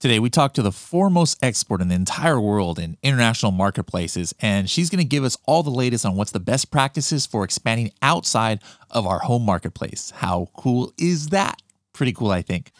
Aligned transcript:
Today, 0.00 0.20
we 0.20 0.30
talk 0.30 0.54
to 0.54 0.62
the 0.62 0.70
foremost 0.70 1.42
expert 1.42 1.80
in 1.80 1.88
the 1.88 1.96
entire 1.96 2.40
world 2.40 2.78
in 2.78 2.96
international 3.02 3.50
marketplaces, 3.50 4.32
and 4.38 4.70
she's 4.70 4.90
going 4.90 5.02
to 5.02 5.04
give 5.04 5.24
us 5.24 5.36
all 5.44 5.64
the 5.64 5.70
latest 5.70 6.06
on 6.06 6.14
what's 6.14 6.30
the 6.30 6.38
best 6.38 6.70
practices 6.70 7.26
for 7.26 7.42
expanding 7.42 7.90
outside 8.00 8.60
of 8.92 9.08
our 9.08 9.18
home 9.18 9.44
marketplace. 9.44 10.12
How 10.14 10.50
cool 10.56 10.92
is 10.98 11.30
that? 11.30 11.60
Pretty 11.94 12.12
cool, 12.12 12.30
I 12.30 12.42
think. 12.42 12.70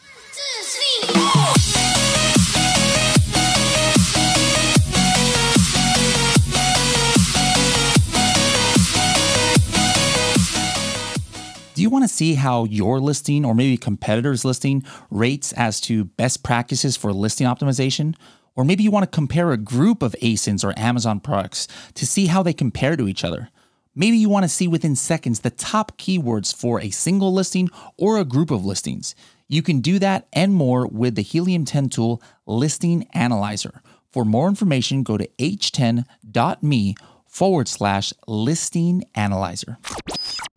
Do 11.79 11.83
you 11.83 11.89
want 11.89 12.03
to 12.03 12.13
see 12.13 12.33
how 12.33 12.65
your 12.65 12.99
listing 12.99 13.45
or 13.45 13.55
maybe 13.55 13.77
competitors' 13.77 14.43
listing 14.43 14.83
rates 15.09 15.53
as 15.53 15.79
to 15.79 16.03
best 16.03 16.43
practices 16.43 16.97
for 16.97 17.13
listing 17.13 17.47
optimization? 17.47 18.17
Or 18.53 18.65
maybe 18.65 18.83
you 18.83 18.91
want 18.91 19.09
to 19.09 19.15
compare 19.15 19.53
a 19.53 19.57
group 19.57 20.03
of 20.03 20.13
ASINs 20.21 20.65
or 20.65 20.77
Amazon 20.77 21.21
products 21.21 21.69
to 21.93 22.05
see 22.05 22.25
how 22.25 22.43
they 22.43 22.51
compare 22.51 22.97
to 22.97 23.07
each 23.07 23.23
other. 23.23 23.47
Maybe 23.95 24.17
you 24.17 24.27
want 24.27 24.43
to 24.43 24.49
see 24.49 24.67
within 24.67 24.97
seconds 24.97 25.39
the 25.39 25.51
top 25.51 25.97
keywords 25.97 26.53
for 26.53 26.81
a 26.81 26.89
single 26.89 27.33
listing 27.33 27.69
or 27.95 28.17
a 28.17 28.25
group 28.25 28.51
of 28.51 28.65
listings. 28.65 29.15
You 29.47 29.61
can 29.61 29.79
do 29.79 29.99
that 29.99 30.27
and 30.33 30.53
more 30.53 30.85
with 30.85 31.15
the 31.15 31.21
Helium 31.21 31.63
10 31.63 31.87
tool 31.87 32.21
Listing 32.45 33.07
Analyzer. 33.13 33.81
For 34.11 34.25
more 34.25 34.49
information, 34.49 35.03
go 35.03 35.15
to 35.15 35.29
h10.me 35.39 36.95
forward 37.25 37.67
slash 37.69 38.11
listing 38.27 39.05
analyzer. 39.15 39.77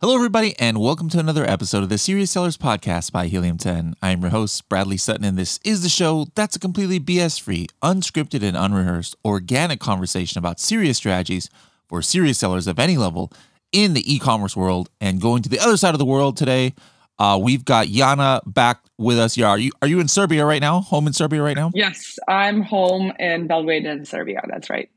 Hello, 0.03 0.15
everybody, 0.15 0.53
and 0.59 0.81
welcome 0.81 1.07
to 1.07 1.17
another 1.17 1.45
episode 1.45 1.81
of 1.81 1.87
the 1.87 1.97
Serious 1.97 2.29
Sellers 2.29 2.57
Podcast 2.57 3.13
by 3.13 3.27
Helium 3.27 3.57
10. 3.57 3.95
I 4.01 4.11
am 4.11 4.19
your 4.19 4.31
host, 4.31 4.67
Bradley 4.67 4.97
Sutton, 4.97 5.23
and 5.23 5.37
this 5.37 5.61
is 5.63 5.81
the 5.81 5.87
show 5.87 6.27
that's 6.35 6.57
a 6.57 6.59
completely 6.59 6.99
BS 6.99 7.39
free, 7.39 7.67
unscripted, 7.81 8.43
and 8.43 8.57
unrehearsed, 8.57 9.15
organic 9.23 9.79
conversation 9.79 10.39
about 10.39 10.59
serious 10.59 10.97
strategies 10.97 11.49
for 11.87 12.01
serious 12.01 12.37
sellers 12.37 12.67
of 12.67 12.79
any 12.79 12.97
level 12.97 13.31
in 13.71 13.93
the 13.93 14.13
e 14.13 14.19
commerce 14.19 14.57
world. 14.57 14.89
And 14.99 15.21
going 15.21 15.41
to 15.43 15.47
the 15.47 15.61
other 15.61 15.77
side 15.77 15.95
of 15.95 15.99
the 15.99 16.05
world 16.05 16.35
today, 16.35 16.73
uh, 17.17 17.39
we've 17.41 17.63
got 17.63 17.87
Jana 17.87 18.41
back 18.45 18.81
with 18.97 19.17
us. 19.17 19.37
Yeah, 19.37 19.47
are 19.47 19.57
you 19.57 19.71
are 19.81 19.87
you 19.87 20.01
in 20.01 20.09
Serbia 20.09 20.45
right 20.45 20.59
now? 20.59 20.81
Home 20.81 21.07
in 21.07 21.13
Serbia 21.13 21.41
right 21.41 21.55
now? 21.55 21.71
Yes, 21.73 22.19
I'm 22.27 22.61
home 22.61 23.13
in 23.19 23.47
Belgrade 23.47 23.85
in 23.85 24.03
Serbia. 24.03 24.41
That's 24.49 24.69
right. 24.69 24.89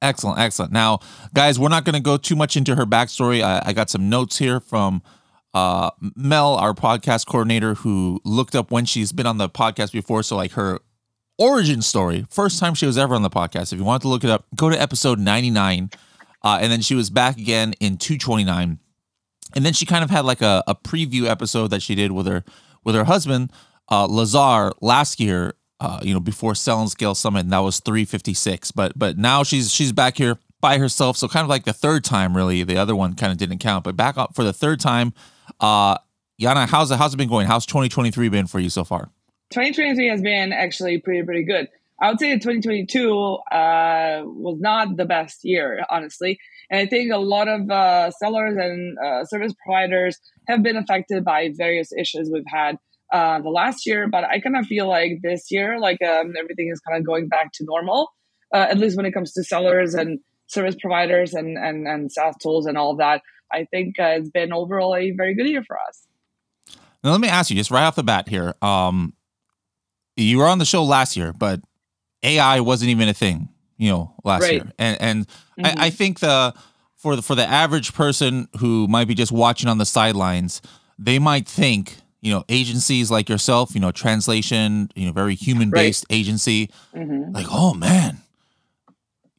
Excellent, 0.00 0.38
excellent. 0.38 0.72
Now, 0.72 1.00
guys, 1.34 1.58
we're 1.58 1.68
not 1.68 1.84
going 1.84 1.94
to 1.94 2.00
go 2.00 2.16
too 2.16 2.36
much 2.36 2.56
into 2.56 2.76
her 2.76 2.86
backstory. 2.86 3.42
I, 3.42 3.62
I 3.66 3.72
got 3.72 3.90
some 3.90 4.08
notes 4.08 4.38
here 4.38 4.60
from 4.60 5.02
uh, 5.54 5.90
Mel, 6.14 6.54
our 6.54 6.72
podcast 6.72 7.26
coordinator, 7.26 7.74
who 7.74 8.20
looked 8.24 8.54
up 8.54 8.70
when 8.70 8.84
she's 8.84 9.10
been 9.12 9.26
on 9.26 9.38
the 9.38 9.48
podcast 9.48 9.92
before. 9.92 10.22
So, 10.22 10.36
like 10.36 10.52
her 10.52 10.78
origin 11.36 11.82
story, 11.82 12.26
first 12.30 12.60
time 12.60 12.74
she 12.74 12.86
was 12.86 12.96
ever 12.96 13.14
on 13.14 13.22
the 13.22 13.30
podcast. 13.30 13.72
If 13.72 13.78
you 13.78 13.84
want 13.84 14.02
to 14.02 14.08
look 14.08 14.22
it 14.22 14.30
up, 14.30 14.46
go 14.54 14.70
to 14.70 14.80
episode 14.80 15.18
99. 15.18 15.90
Uh, 16.44 16.58
and 16.60 16.70
then 16.70 16.80
she 16.80 16.94
was 16.94 17.10
back 17.10 17.36
again 17.36 17.74
in 17.80 17.96
229. 17.96 18.78
And 19.56 19.66
then 19.66 19.72
she 19.72 19.84
kind 19.86 20.04
of 20.04 20.10
had 20.10 20.24
like 20.24 20.42
a, 20.42 20.62
a 20.68 20.74
preview 20.76 21.26
episode 21.26 21.68
that 21.68 21.82
she 21.82 21.94
did 21.94 22.12
with 22.12 22.26
her 22.26 22.44
with 22.84 22.94
her 22.94 23.04
husband, 23.04 23.50
uh, 23.90 24.06
Lazar, 24.06 24.72
last 24.80 25.18
year 25.18 25.54
uh, 25.80 26.00
you 26.02 26.12
know, 26.12 26.20
before 26.20 26.54
selling 26.54 26.88
Scale 26.88 27.14
Summit, 27.14 27.40
and 27.40 27.52
that 27.52 27.58
was 27.58 27.80
356. 27.80 28.72
But 28.72 28.98
but 28.98 29.16
now 29.18 29.42
she's 29.42 29.72
she's 29.72 29.92
back 29.92 30.16
here 30.16 30.38
by 30.60 30.78
herself, 30.78 31.16
so 31.16 31.28
kind 31.28 31.44
of 31.44 31.48
like 31.48 31.64
the 31.64 31.72
third 31.72 32.04
time, 32.04 32.36
really. 32.36 32.62
The 32.64 32.76
other 32.76 32.96
one 32.96 33.14
kind 33.14 33.30
of 33.30 33.38
didn't 33.38 33.58
count, 33.58 33.84
but 33.84 33.96
back 33.96 34.16
up 34.16 34.34
for 34.34 34.44
the 34.44 34.52
third 34.52 34.80
time. 34.80 35.12
Uh, 35.60 35.98
Jana, 36.40 36.66
how's 36.66 36.90
it 36.90 36.98
how's 36.98 37.14
it 37.14 37.16
been 37.16 37.28
going? 37.28 37.46
How's 37.46 37.66
2023 37.66 38.28
been 38.28 38.46
for 38.46 38.58
you 38.58 38.70
so 38.70 38.84
far? 38.84 39.10
2023 39.50 40.08
has 40.08 40.20
been 40.20 40.52
actually 40.52 40.98
pretty 40.98 41.22
pretty 41.24 41.44
good. 41.44 41.68
I 42.00 42.10
would 42.10 42.20
say 42.20 42.32
2022 42.34 43.10
uh, 43.50 44.22
was 44.24 44.58
not 44.60 44.96
the 44.96 45.04
best 45.04 45.44
year, 45.44 45.84
honestly. 45.90 46.38
And 46.70 46.80
I 46.80 46.86
think 46.86 47.12
a 47.12 47.18
lot 47.18 47.48
of 47.48 47.68
uh, 47.70 48.10
sellers 48.12 48.56
and 48.56 48.96
uh, 48.98 49.24
service 49.24 49.52
providers 49.64 50.18
have 50.46 50.62
been 50.62 50.76
affected 50.76 51.24
by 51.24 51.50
various 51.56 51.92
issues 51.92 52.30
we've 52.32 52.44
had 52.46 52.78
uh, 53.12 53.40
the 53.40 53.48
last 53.48 53.86
year, 53.86 54.08
but 54.08 54.24
I 54.24 54.40
kind 54.40 54.56
of 54.56 54.66
feel 54.66 54.88
like 54.88 55.20
this 55.22 55.46
year, 55.50 55.78
like 55.78 56.02
um, 56.02 56.34
everything 56.38 56.70
is 56.72 56.80
kind 56.80 56.98
of 56.98 57.06
going 57.06 57.28
back 57.28 57.52
to 57.54 57.64
normal, 57.64 58.12
uh, 58.54 58.66
at 58.70 58.78
least 58.78 58.96
when 58.96 59.06
it 59.06 59.12
comes 59.12 59.32
to 59.32 59.44
sellers 59.44 59.94
and 59.94 60.20
service 60.46 60.76
providers 60.80 61.34
and, 61.34 61.56
and, 61.58 61.86
and 61.86 62.12
SaaS 62.12 62.34
tools 62.42 62.66
and 62.66 62.76
all 62.76 62.96
that. 62.96 63.22
I 63.52 63.64
think 63.64 63.98
uh, 63.98 64.16
it's 64.18 64.30
been 64.30 64.52
overall 64.52 64.94
a 64.94 65.10
very 65.12 65.34
good 65.34 65.46
year 65.46 65.62
for 65.66 65.78
us. 65.88 66.06
Now, 67.02 67.12
let 67.12 67.20
me 67.20 67.28
ask 67.28 67.50
you 67.50 67.56
just 67.56 67.70
right 67.70 67.84
off 67.84 67.96
the 67.96 68.02
bat 68.02 68.28
here. 68.28 68.54
Um, 68.60 69.14
you 70.16 70.38
were 70.38 70.46
on 70.46 70.58
the 70.58 70.64
show 70.64 70.84
last 70.84 71.16
year, 71.16 71.32
but 71.32 71.60
AI 72.22 72.60
wasn't 72.60 72.90
even 72.90 73.08
a 73.08 73.14
thing, 73.14 73.48
you 73.76 73.90
know, 73.90 74.14
last 74.24 74.42
right. 74.42 74.54
year. 74.54 74.72
And, 74.78 75.00
and 75.00 75.26
mm-hmm. 75.26 75.66
I, 75.66 75.86
I 75.86 75.90
think 75.90 76.18
the, 76.18 76.54
for 76.96 77.16
the, 77.16 77.22
for 77.22 77.36
the 77.36 77.46
average 77.46 77.94
person 77.94 78.48
who 78.58 78.88
might 78.88 79.06
be 79.06 79.14
just 79.14 79.32
watching 79.32 79.68
on 79.68 79.78
the 79.78 79.86
sidelines, 79.86 80.60
they 80.98 81.18
might 81.18 81.48
think 81.48 81.98
you 82.20 82.32
know 82.32 82.44
agencies 82.48 83.10
like 83.10 83.28
yourself 83.28 83.74
you 83.74 83.80
know 83.80 83.90
translation 83.90 84.90
you 84.94 85.06
know 85.06 85.12
very 85.12 85.34
human 85.34 85.70
based 85.70 86.06
right. 86.10 86.16
agency 86.16 86.70
mm-hmm. 86.94 87.32
like 87.32 87.46
oh 87.50 87.74
man 87.74 88.18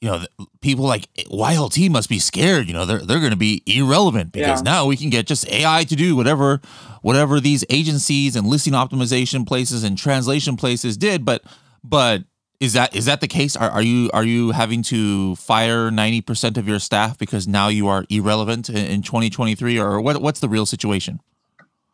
you 0.01 0.09
know 0.09 0.23
people 0.61 0.85
like 0.85 1.11
YLT 1.17 1.89
must 1.89 2.09
be 2.09 2.19
scared 2.19 2.67
you 2.67 2.73
know 2.73 2.85
they're 2.85 2.99
they're 2.99 3.19
going 3.19 3.31
to 3.31 3.37
be 3.37 3.61
irrelevant 3.65 4.31
because 4.31 4.59
yeah. 4.59 4.71
now 4.71 4.85
we 4.85 4.95
can 4.95 5.09
get 5.09 5.27
just 5.27 5.49
AI 5.51 5.83
to 5.83 5.95
do 5.95 6.15
whatever 6.15 6.61
whatever 7.01 7.39
these 7.39 7.65
agencies 7.69 8.35
and 8.35 8.47
listing 8.47 8.73
optimization 8.73 9.45
places 9.45 9.83
and 9.83 9.97
translation 9.97 10.55
places 10.55 10.97
did 10.97 11.25
but 11.25 11.43
but 11.83 12.23
is 12.59 12.73
that 12.73 12.93
is 12.95 13.05
that 13.05 13.21
the 13.21 13.27
case 13.27 13.55
are, 13.55 13.69
are 13.69 13.81
you 13.81 14.09
are 14.13 14.23
you 14.23 14.51
having 14.51 14.83
to 14.83 15.35
fire 15.37 15.89
90% 15.89 16.57
of 16.57 16.67
your 16.67 16.79
staff 16.79 17.17
because 17.17 17.47
now 17.47 17.69
you 17.69 17.87
are 17.87 18.05
irrelevant 18.09 18.69
in, 18.69 18.77
in 18.77 19.01
2023 19.01 19.79
or 19.79 20.01
what 20.01 20.21
what's 20.21 20.39
the 20.39 20.49
real 20.49 20.65
situation 20.65 21.19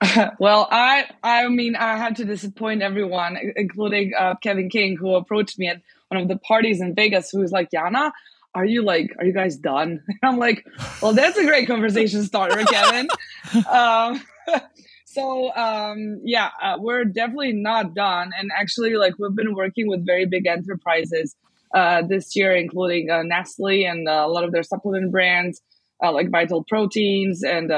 well, 0.39 0.67
I 0.71 1.05
I 1.23 1.47
mean 1.47 1.75
I 1.75 1.97
had 1.97 2.17
to 2.17 2.25
disappoint 2.25 2.81
everyone, 2.81 3.37
including 3.55 4.13
uh, 4.17 4.35
Kevin 4.41 4.69
King, 4.69 4.97
who 4.97 5.15
approached 5.15 5.57
me 5.57 5.67
at 5.67 5.81
one 6.09 6.21
of 6.21 6.27
the 6.27 6.37
parties 6.37 6.81
in 6.81 6.95
Vegas, 6.95 7.29
who 7.31 7.39
was 7.39 7.51
like, 7.51 7.71
"Jana, 7.71 8.13
are 8.53 8.65
you 8.65 8.83
like, 8.83 9.15
are 9.17 9.25
you 9.25 9.33
guys 9.33 9.55
done?" 9.57 10.03
And 10.07 10.19
I'm 10.23 10.37
like, 10.37 10.65
"Well, 11.01 11.13
that's 11.13 11.37
a 11.37 11.45
great 11.45 11.67
conversation 11.67 12.23
starter, 12.23 12.63
Kevin." 12.69 13.07
um, 13.71 14.21
so 15.05 15.55
um, 15.55 16.19
yeah, 16.23 16.49
uh, 16.61 16.77
we're 16.79 17.05
definitely 17.05 17.53
not 17.53 17.93
done, 17.93 18.31
and 18.37 18.51
actually, 18.57 18.95
like 18.95 19.13
we've 19.17 19.35
been 19.35 19.55
working 19.55 19.87
with 19.87 20.05
very 20.05 20.25
big 20.25 20.45
enterprises 20.45 21.35
uh, 21.73 22.01
this 22.01 22.35
year, 22.35 22.53
including 22.53 23.09
uh, 23.09 23.23
Nestle 23.23 23.85
and 23.85 24.09
uh, 24.09 24.25
a 24.25 24.27
lot 24.27 24.43
of 24.43 24.51
their 24.51 24.63
supplement 24.63 25.11
brands, 25.11 25.61
uh, 26.03 26.11
like 26.11 26.29
Vital 26.29 26.65
Proteins 26.65 27.43
and 27.43 27.71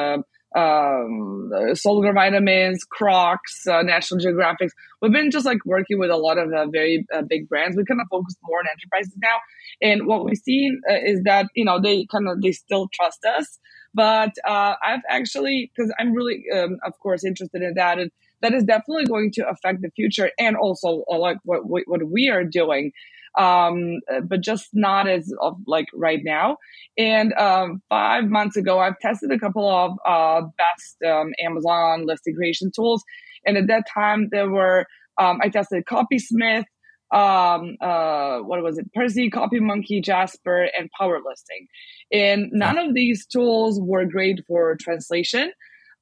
um, 0.57 1.51
Solgar 1.73 2.13
Vitamins, 2.13 2.83
Crocs, 2.83 3.67
uh, 3.67 3.83
National 3.83 4.19
Geographic. 4.19 4.71
We've 5.01 5.11
been 5.11 5.29
just 5.29 5.45
like 5.45 5.59
working 5.65 5.99
with 5.99 6.09
a 6.09 6.17
lot 6.17 6.39
of 6.39 6.51
uh, 6.51 6.65
very 6.65 7.05
uh, 7.13 7.21
big 7.21 7.47
brands. 7.47 7.77
We 7.77 7.85
kind 7.85 8.01
of 8.01 8.07
focus 8.09 8.35
more 8.43 8.59
on 8.59 8.65
enterprises 8.67 9.13
now, 9.21 9.37
and 9.81 10.07
what 10.07 10.25
we've 10.25 10.37
seen 10.37 10.81
uh, 10.89 10.95
is 11.05 11.21
that 11.23 11.47
you 11.55 11.63
know 11.63 11.79
they 11.79 12.07
kind 12.07 12.27
of 12.27 12.41
they 12.41 12.51
still 12.51 12.89
trust 12.91 13.23
us. 13.23 13.59
But 13.93 14.33
uh, 14.45 14.75
I've 14.83 15.03
actually 15.07 15.71
because 15.75 15.93
I'm 15.99 16.13
really 16.13 16.43
um, 16.53 16.77
of 16.83 16.97
course 16.99 17.23
interested 17.23 17.61
in 17.61 17.75
that 17.75 17.99
and 17.99 18.11
that 18.41 18.53
is 18.53 18.63
definitely 18.63 19.05
going 19.05 19.31
to 19.33 19.47
affect 19.47 19.81
the 19.81 19.91
future 19.95 20.31
and 20.37 20.55
also 20.55 21.03
uh, 21.09 21.17
like 21.17 21.37
what 21.43 21.61
what 21.65 22.03
we 22.09 22.29
are 22.29 22.43
doing 22.43 22.91
um, 23.37 23.99
but 24.27 24.41
just 24.41 24.69
not 24.73 25.07
as 25.07 25.33
of 25.41 25.57
like 25.65 25.87
right 25.93 26.21
now. 26.23 26.57
And 26.97 27.33
um, 27.33 27.81
five 27.89 28.25
months 28.25 28.57
ago, 28.57 28.79
I've 28.79 28.99
tested 28.99 29.31
a 29.31 29.39
couple 29.39 29.69
of 29.69 29.91
uh, 30.05 30.47
best 30.57 30.97
um, 31.05 31.33
Amazon 31.43 32.05
listing 32.05 32.35
creation 32.35 32.71
tools, 32.75 33.03
and 33.45 33.57
at 33.57 33.67
that 33.67 33.85
time 33.93 34.29
there 34.31 34.49
were 34.49 34.85
um, 35.17 35.39
I 35.41 35.49
tested 35.49 35.85
Copysmith, 35.85 36.65
um, 37.13 37.77
uh, 37.81 38.39
what 38.39 38.61
was 38.61 38.77
it, 38.77 38.91
Percy, 38.93 39.29
Copy 39.29 39.59
Monkey, 39.59 40.01
Jasper, 40.01 40.69
and 40.77 40.89
Power 40.97 41.19
Listing. 41.25 41.67
And 42.11 42.49
none 42.51 42.77
of 42.77 42.93
these 42.93 43.25
tools 43.25 43.79
were 43.81 44.05
great 44.05 44.41
for 44.47 44.75
translation. 44.75 45.51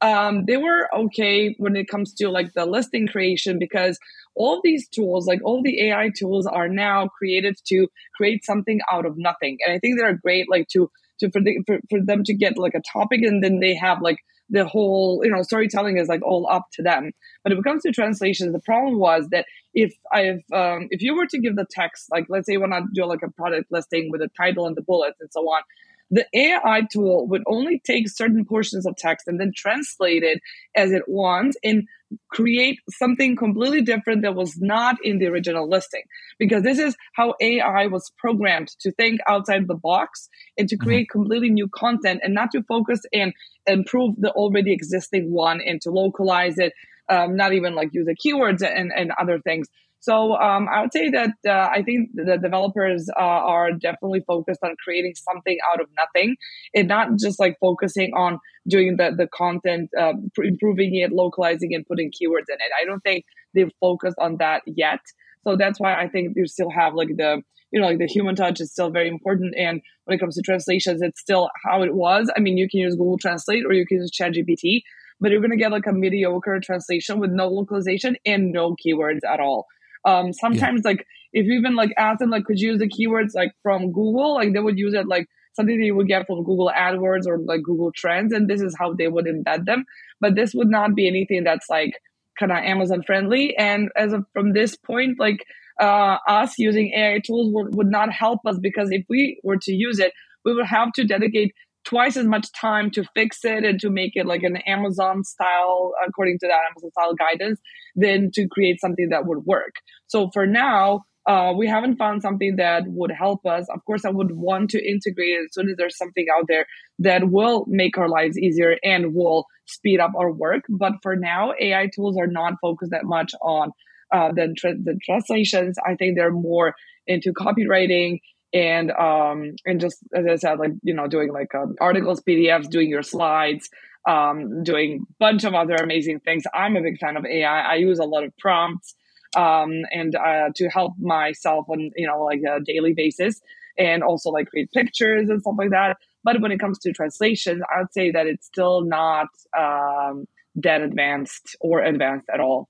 Um, 0.01 0.45
they 0.45 0.57
were 0.57 0.89
okay 0.93 1.55
when 1.57 1.75
it 1.75 1.87
comes 1.87 2.13
to 2.15 2.29
like 2.29 2.53
the 2.53 2.65
listing 2.65 3.07
creation 3.07 3.57
because 3.59 3.97
all 4.35 4.59
these 4.63 4.87
tools, 4.89 5.25
like 5.25 5.39
all 5.43 5.63
the 5.63 5.87
AI 5.89 6.11
tools, 6.15 6.45
are 6.45 6.67
now 6.67 7.07
created 7.07 7.55
to 7.67 7.87
create 8.15 8.43
something 8.45 8.81
out 8.91 9.05
of 9.05 9.17
nothing. 9.17 9.57
And 9.65 9.73
I 9.73 9.79
think 9.79 9.97
they're 9.97 10.17
great, 10.17 10.49
like 10.49 10.67
to 10.69 10.91
to 11.19 11.31
for, 11.31 11.41
the, 11.41 11.59
for, 11.65 11.79
for 11.89 12.01
them 12.01 12.23
to 12.23 12.33
get 12.33 12.57
like 12.57 12.73
a 12.75 12.81
topic 12.81 13.21
and 13.21 13.43
then 13.43 13.59
they 13.59 13.75
have 13.75 14.01
like 14.01 14.19
the 14.49 14.65
whole 14.65 15.21
you 15.23 15.31
know 15.31 15.41
storytelling 15.41 15.97
is 15.97 16.07
like 16.07 16.21
all 16.21 16.47
up 16.49 16.67
to 16.71 16.83
them 16.83 17.11
but 17.43 17.51
if 17.51 17.59
it 17.59 17.63
comes 17.63 17.81
to 17.81 17.91
translation 17.91 18.51
the 18.51 18.59
problem 18.59 18.99
was 18.99 19.27
that 19.31 19.45
if 19.73 19.93
i've 20.11 20.43
um, 20.53 20.87
if 20.91 21.01
you 21.01 21.15
were 21.15 21.25
to 21.25 21.39
give 21.39 21.55
the 21.55 21.65
text 21.69 22.05
like 22.11 22.25
let's 22.29 22.45
say 22.45 22.57
want 22.57 22.71
to 22.71 22.83
do 22.93 23.05
like 23.05 23.23
a 23.23 23.31
product 23.31 23.71
listing 23.71 24.11
with 24.11 24.21
a 24.21 24.29
title 24.37 24.67
and 24.67 24.75
the 24.75 24.81
bullets 24.81 25.19
and 25.19 25.29
so 25.31 25.41
on 25.41 25.61
the 26.11 26.25
AI 26.33 26.83
tool 26.91 27.27
would 27.27 27.43
only 27.47 27.81
take 27.85 28.09
certain 28.09 28.45
portions 28.45 28.85
of 28.85 28.95
text 28.95 29.27
and 29.27 29.39
then 29.39 29.51
translate 29.55 30.23
it 30.23 30.39
as 30.75 30.91
it 30.91 31.03
wants 31.07 31.57
and 31.63 31.83
create 32.29 32.79
something 32.91 33.35
completely 33.35 33.81
different 33.81 34.21
that 34.21 34.35
was 34.35 34.55
not 34.59 34.97
in 35.03 35.17
the 35.17 35.25
original 35.25 35.67
listing. 35.67 36.03
Because 36.37 36.63
this 36.63 36.77
is 36.77 36.95
how 37.13 37.33
AI 37.41 37.87
was 37.87 38.11
programmed 38.17 38.69
to 38.81 38.91
think 38.91 39.19
outside 39.27 39.67
the 39.67 39.75
box 39.75 40.29
and 40.57 40.69
to 40.69 40.75
mm-hmm. 40.75 40.85
create 40.85 41.07
mm-hmm. 41.07 41.19
completely 41.19 41.49
new 41.49 41.67
content 41.67 42.21
and 42.23 42.33
not 42.33 42.51
to 42.51 42.63
focus 42.63 43.01
and 43.11 43.33
improve 43.65 44.15
the 44.17 44.31
already 44.31 44.73
existing 44.73 45.31
one 45.31 45.59
and 45.61 45.81
to 45.81 45.89
localize 45.89 46.57
it, 46.57 46.73
um, 47.09 47.35
not 47.35 47.53
even 47.53 47.73
like 47.75 47.89
use 47.93 48.05
the 48.05 48.15
keywords 48.15 48.61
and, 48.61 48.91
and 48.95 49.11
other 49.19 49.39
things. 49.39 49.67
So 50.05 50.35
um, 50.35 50.67
I 50.71 50.81
would 50.81 50.93
say 50.93 51.09
that 51.09 51.31
uh, 51.47 51.67
I 51.73 51.81
think 51.81 52.11
the 52.13 52.37
developers 52.37 53.09
uh, 53.17 53.19
are 53.19 53.71
definitely 53.71 54.21
focused 54.27 54.59
on 54.63 54.75
creating 54.83 55.15
something 55.15 55.57
out 55.73 55.81
of 55.81 55.87
nothing, 55.97 56.35
and 56.75 56.87
not 56.87 57.17
just 57.17 57.39
like 57.39 57.57
focusing 57.59 58.11
on 58.13 58.37
doing 58.67 58.97
the 58.97 59.15
the 59.17 59.27
content, 59.33 59.89
uh, 59.99 60.13
improving 60.43 60.93
it, 60.93 61.11
localizing 61.11 61.73
and 61.73 61.87
putting 61.87 62.11
keywords 62.11 62.49
in 62.49 62.59
it. 62.65 62.71
I 62.79 62.85
don't 62.85 62.99
think 62.99 63.25
they've 63.55 63.71
focused 63.81 64.17
on 64.19 64.37
that 64.37 64.61
yet. 64.67 64.99
So 65.43 65.55
that's 65.55 65.79
why 65.79 65.95
I 65.95 66.07
think 66.07 66.33
you 66.35 66.45
still 66.45 66.69
have 66.69 66.93
like 66.93 67.09
the 67.17 67.41
you 67.71 67.81
know 67.81 67.87
like 67.87 67.97
the 67.97 68.05
human 68.05 68.35
touch 68.35 68.61
is 68.61 68.71
still 68.71 68.91
very 68.91 69.07
important. 69.07 69.55
And 69.57 69.81
when 70.03 70.17
it 70.17 70.19
comes 70.19 70.35
to 70.35 70.43
translations, 70.43 71.01
it's 71.01 71.19
still 71.19 71.49
how 71.63 71.81
it 71.81 71.95
was. 71.95 72.31
I 72.37 72.41
mean, 72.41 72.59
you 72.59 72.69
can 72.69 72.79
use 72.81 72.93
Google 72.93 73.17
Translate 73.17 73.65
or 73.65 73.73
you 73.73 73.87
can 73.87 73.97
use 73.97 74.11
ChatGPT, 74.11 74.81
but 75.19 75.31
you're 75.31 75.41
gonna 75.41 75.57
get 75.57 75.71
like 75.71 75.87
a 75.87 75.93
mediocre 75.93 76.59
translation 76.59 77.19
with 77.19 77.31
no 77.31 77.47
localization 77.47 78.17
and 78.23 78.51
no 78.51 78.75
keywords 78.75 79.21
at 79.27 79.39
all. 79.39 79.65
Um, 80.05 80.33
sometimes 80.33 80.81
yeah. 80.83 80.91
like 80.91 81.07
if 81.33 81.45
you 81.45 81.53
even 81.53 81.75
like 81.75 81.91
ask 81.97 82.19
them 82.19 82.29
like 82.29 82.45
could 82.45 82.59
you 82.59 82.71
use 82.71 82.79
the 82.79 82.89
keywords 82.89 83.33
like 83.33 83.51
from 83.63 83.91
Google, 83.91 84.35
like 84.35 84.53
they 84.53 84.59
would 84.59 84.77
use 84.77 84.93
it 84.93 85.07
like 85.07 85.27
something 85.53 85.79
that 85.79 85.85
you 85.85 85.95
would 85.95 86.07
get 86.07 86.27
from 86.27 86.43
Google 86.43 86.71
AdWords 86.75 87.27
or 87.27 87.39
like 87.39 87.63
Google 87.63 87.91
Trends, 87.95 88.33
and 88.33 88.49
this 88.49 88.61
is 88.61 88.75
how 88.77 88.93
they 88.93 89.07
would 89.07 89.25
embed 89.25 89.65
them. 89.65 89.85
But 90.21 90.35
this 90.35 90.53
would 90.53 90.69
not 90.69 90.95
be 90.95 91.07
anything 91.07 91.43
that's 91.43 91.69
like 91.69 91.93
kind 92.39 92.51
of 92.51 92.57
Amazon 92.59 93.03
friendly. 93.03 93.55
And 93.57 93.89
as 93.95 94.13
of 94.13 94.25
from 94.33 94.53
this 94.53 94.75
point, 94.75 95.19
like 95.19 95.45
uh, 95.79 96.17
us 96.27 96.57
using 96.57 96.93
AI 96.95 97.19
tools 97.25 97.51
would, 97.53 97.75
would 97.75 97.87
not 97.87 98.11
help 98.11 98.41
us 98.45 98.57
because 98.61 98.89
if 98.91 99.05
we 99.09 99.39
were 99.43 99.57
to 99.57 99.73
use 99.73 99.99
it, 99.99 100.13
we 100.43 100.53
would 100.53 100.65
have 100.65 100.91
to 100.93 101.05
dedicate 101.05 101.53
twice 101.85 102.17
as 102.17 102.25
much 102.25 102.47
time 102.59 102.91
to 102.91 103.03
fix 103.13 103.39
it 103.43 103.63
and 103.63 103.79
to 103.79 103.89
make 103.89 104.11
it 104.15 104.25
like 104.25 104.43
an 104.43 104.57
Amazon 104.67 105.23
style, 105.23 105.93
according 106.05 106.39
to 106.39 106.47
that 106.47 106.59
Amazon 106.71 106.91
style 106.91 107.13
guidance, 107.15 107.59
than 107.95 108.31
to 108.33 108.47
create 108.47 108.81
something 108.81 109.09
that 109.09 109.25
would 109.25 109.45
work. 109.45 109.75
So 110.07 110.29
for 110.33 110.45
now, 110.45 111.05
uh, 111.27 111.53
we 111.57 111.67
haven't 111.67 111.97
found 111.97 112.21
something 112.21 112.57
that 112.57 112.83
would 112.85 113.11
help 113.11 113.45
us. 113.45 113.65
Of 113.73 113.83
course, 113.85 114.05
I 114.05 114.11
would 114.11 114.31
want 114.31 114.69
to 114.71 114.77
integrate 114.77 115.29
it 115.29 115.45
as 115.45 115.53
soon 115.53 115.69
as 115.69 115.75
there's 115.77 115.97
something 115.97 116.25
out 116.37 116.45
there 116.47 116.67
that 116.99 117.29
will 117.31 117.65
make 117.67 117.97
our 117.97 118.09
lives 118.09 118.37
easier 118.37 118.77
and 118.83 119.15
will 119.15 119.45
speed 119.65 119.99
up 119.99 120.11
our 120.15 120.31
work. 120.31 120.63
But 120.69 120.93
for 121.01 121.15
now, 121.15 121.53
AI 121.59 121.89
tools 121.95 122.15
are 122.19 122.27
not 122.27 122.53
focused 122.61 122.91
that 122.91 123.05
much 123.05 123.33
on 123.41 123.71
uh, 124.13 124.33
the, 124.33 124.53
tra- 124.55 124.77
the 124.77 124.99
translations. 125.03 125.77
I 125.83 125.95
think 125.95 126.15
they're 126.15 126.31
more 126.31 126.75
into 127.07 127.33
copywriting 127.33 128.19
and 128.53 128.91
um 128.91 129.55
and 129.65 129.79
just 129.79 129.99
as 130.13 130.25
I 130.25 130.35
said, 130.35 130.59
like 130.59 130.71
you 130.83 130.93
know, 130.93 131.07
doing 131.07 131.31
like 131.31 131.53
um, 131.55 131.75
articles, 131.79 132.21
PDFs, 132.21 132.69
doing 132.69 132.89
your 132.89 133.03
slides, 133.03 133.69
um, 134.07 134.63
doing 134.63 135.05
bunch 135.19 135.43
of 135.43 135.53
other 135.53 135.75
amazing 135.75 136.19
things. 136.19 136.43
I'm 136.53 136.75
a 136.75 136.81
big 136.81 136.99
fan 136.99 137.17
of 137.17 137.25
AI. 137.25 137.61
I 137.61 137.75
use 137.75 137.99
a 137.99 138.05
lot 138.05 138.23
of 138.23 138.35
prompts 138.37 138.95
um, 139.35 139.83
and 139.91 140.15
uh, 140.15 140.49
to 140.55 140.69
help 140.69 140.93
myself 140.99 141.65
on 141.69 141.91
you 141.95 142.07
know 142.07 142.23
like 142.23 142.41
a 142.47 142.59
daily 142.61 142.93
basis, 142.93 143.41
and 143.77 144.03
also 144.03 144.29
like 144.29 144.47
create 144.47 144.71
pictures 144.71 145.29
and 145.29 145.41
stuff 145.41 145.55
like 145.57 145.71
that. 145.71 145.97
But 146.23 146.41
when 146.41 146.51
it 146.51 146.59
comes 146.59 146.79
to 146.79 146.91
translation, 146.91 147.61
I 147.73 147.81
would 147.81 147.93
say 147.93 148.11
that 148.11 148.25
it's 148.25 148.47
still 148.47 148.81
not 148.81 149.27
um, 149.57 150.25
that 150.55 150.81
advanced 150.81 151.55
or 151.59 151.83
advanced 151.83 152.27
at 152.33 152.39
all. 152.39 152.69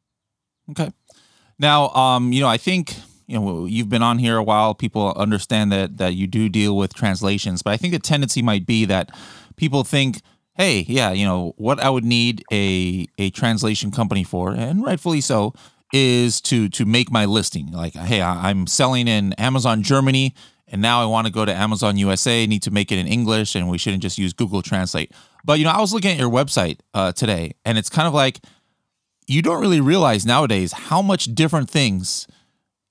Okay. 0.71 0.91
Now, 1.59 1.89
um, 1.89 2.33
you 2.33 2.41
know, 2.41 2.49
I 2.49 2.57
think 2.57 2.95
you 3.27 3.39
know 3.39 3.65
you've 3.65 3.89
been 3.89 4.03
on 4.03 4.19
here 4.19 4.37
a 4.37 4.43
while 4.43 4.73
people 4.73 5.13
understand 5.15 5.71
that 5.71 5.97
that 5.97 6.15
you 6.15 6.27
do 6.27 6.49
deal 6.49 6.75
with 6.75 6.93
translations 6.93 7.61
but 7.61 7.71
i 7.71 7.77
think 7.77 7.93
the 7.93 7.99
tendency 7.99 8.41
might 8.41 8.65
be 8.65 8.85
that 8.85 9.09
people 9.55 9.83
think 9.83 10.21
hey 10.55 10.85
yeah 10.87 11.11
you 11.11 11.25
know 11.25 11.53
what 11.57 11.79
i 11.79 11.89
would 11.89 12.03
need 12.03 12.43
a 12.51 13.07
a 13.17 13.29
translation 13.31 13.91
company 13.91 14.23
for 14.23 14.51
and 14.51 14.83
rightfully 14.83 15.21
so 15.21 15.53
is 15.93 16.41
to 16.41 16.67
to 16.69 16.83
make 16.83 17.11
my 17.11 17.25
listing. 17.25 17.71
Like 17.71 17.93
hey 17.93 18.21
i'm 18.21 18.67
selling 18.67 19.07
in 19.07 19.33
amazon 19.33 19.83
germany 19.83 20.33
and 20.67 20.81
now 20.81 21.01
i 21.01 21.05
want 21.05 21.27
to 21.27 21.33
go 21.33 21.45
to 21.45 21.53
amazon 21.53 21.97
usa 21.97 22.47
need 22.47 22.63
to 22.63 22.71
make 22.71 22.91
it 22.91 22.97
in 22.97 23.07
english 23.07 23.55
and 23.55 23.69
we 23.69 23.77
shouldn't 23.77 24.03
just 24.03 24.17
use 24.17 24.33
google 24.33 24.61
translate. 24.61 25.11
But 25.43 25.59
you 25.59 25.65
know 25.65 25.71
i 25.71 25.79
was 25.79 25.93
looking 25.93 26.11
at 26.11 26.17
your 26.17 26.29
website 26.29 26.79
uh, 26.93 27.11
today 27.11 27.53
and 27.63 27.77
it's 27.77 27.89
kind 27.89 28.07
of 28.07 28.13
like 28.13 28.41
you 29.27 29.41
don't 29.41 29.61
really 29.61 29.81
realize 29.81 30.25
nowadays 30.25 30.71
how 30.71 31.01
much 31.01 31.33
different 31.33 31.69
things 31.69 32.27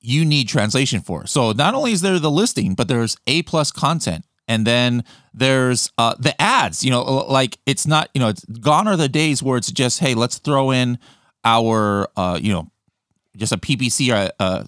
you 0.04 0.24
need 0.24 0.48
translation 0.48 1.00
for. 1.00 1.26
So 1.26 1.52
not 1.52 1.74
only 1.74 1.92
is 1.92 2.02
there 2.02 2.18
the 2.18 2.30
listing, 2.30 2.74
but 2.74 2.88
there's 2.88 3.16
A 3.26 3.42
plus 3.42 3.72
content. 3.72 4.24
And 4.46 4.66
then 4.66 5.04
there's 5.32 5.90
uh, 5.96 6.14
the 6.18 6.40
ads, 6.40 6.84
you 6.84 6.90
know, 6.90 7.02
like 7.02 7.58
it's 7.64 7.86
not, 7.86 8.10
you 8.12 8.20
know, 8.20 8.28
it's 8.28 8.44
gone 8.44 8.86
are 8.86 8.96
the 8.96 9.08
days 9.08 9.42
where 9.42 9.56
it's 9.56 9.72
just, 9.72 10.00
hey, 10.00 10.14
let's 10.14 10.36
throw 10.36 10.70
in 10.70 10.98
our, 11.44 12.10
uh, 12.16 12.38
you 12.40 12.52
know, 12.52 12.70
just 13.36 13.52
a 13.52 13.56
PPC, 13.56 14.10
uh, 14.10 14.30
uh, 14.38 14.64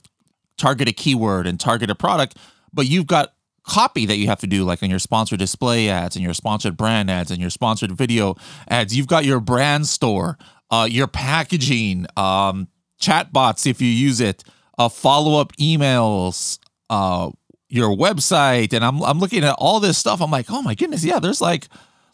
target 0.56 0.88
a 0.88 0.92
keyword 0.92 1.46
and 1.46 1.60
target 1.60 1.90
a 1.90 1.94
product, 1.94 2.38
but 2.72 2.86
you've 2.86 3.06
got 3.06 3.34
copy 3.64 4.06
that 4.06 4.16
you 4.16 4.28
have 4.28 4.40
to 4.40 4.46
do, 4.46 4.64
like 4.64 4.82
on 4.82 4.88
your 4.88 4.98
sponsored 4.98 5.38
display 5.38 5.90
ads 5.90 6.16
and 6.16 6.24
your 6.24 6.32
sponsored 6.32 6.78
brand 6.78 7.10
ads 7.10 7.30
and 7.30 7.40
your 7.40 7.50
sponsored 7.50 7.92
video 7.92 8.34
ads. 8.68 8.96
You've 8.96 9.08
got 9.08 9.26
your 9.26 9.40
brand 9.40 9.86
store, 9.86 10.38
uh, 10.70 10.88
your 10.90 11.06
packaging, 11.06 12.06
um, 12.16 12.68
chat 12.98 13.30
bots 13.32 13.66
if 13.66 13.82
you 13.82 13.88
use 13.88 14.20
it, 14.20 14.42
uh, 14.78 14.88
follow 14.88 15.40
up 15.40 15.52
emails, 15.56 16.58
uh, 16.90 17.30
your 17.68 17.96
website, 17.96 18.72
and 18.72 18.84
I'm 18.84 19.02
I'm 19.02 19.18
looking 19.18 19.44
at 19.44 19.54
all 19.58 19.80
this 19.80 19.98
stuff. 19.98 20.20
I'm 20.20 20.30
like, 20.30 20.46
oh 20.50 20.62
my 20.62 20.74
goodness, 20.74 21.04
yeah. 21.04 21.18
There's 21.18 21.40
like 21.40 21.68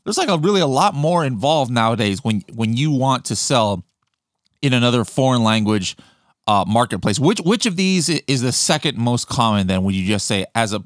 there's 0.05 0.19
like 0.19 0.29
a 0.29 0.39
really 0.39 0.61
a 0.61 0.67
lot 0.67 0.95
more 0.95 1.25
involved 1.25 1.71
nowadays 1.71 2.25
when 2.25 2.43
when 2.55 2.77
you 2.77 2.91
want 2.91 3.25
to 3.27 3.37
sell 3.37 3.85
in 4.63 4.73
another 4.73 5.05
foreign 5.05 5.43
language 5.43 5.97
uh, 6.47 6.65
marketplace. 6.67 7.19
Which 7.19 7.41
which 7.41 7.67
of 7.67 7.77
these 7.77 8.09
is 8.09 8.43
the 8.43 8.53
second 8.53 8.97
most 8.97 9.29
common? 9.29 9.67
Then 9.67 9.85
would 9.85 9.95
you 9.95 10.07
just 10.07 10.27
say 10.27 10.47
as 10.55 10.73
a 10.73 10.83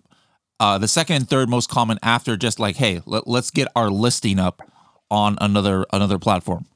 uh, 0.58 0.79
the 0.79 0.88
second 0.88 1.17
and 1.17 1.29
third 1.29 1.49
most 1.49 1.69
common 1.69 1.99
after 2.02 2.37
just 2.37 2.58
like 2.58 2.76
hey 2.76 3.00
let, 3.06 3.26
let's 3.26 3.50
get 3.50 3.69
our 3.76 3.90
listing 3.90 4.38
up 4.38 4.62
on 5.11 5.37
another 5.40 5.87
another 5.93 6.19
platform 6.19 6.67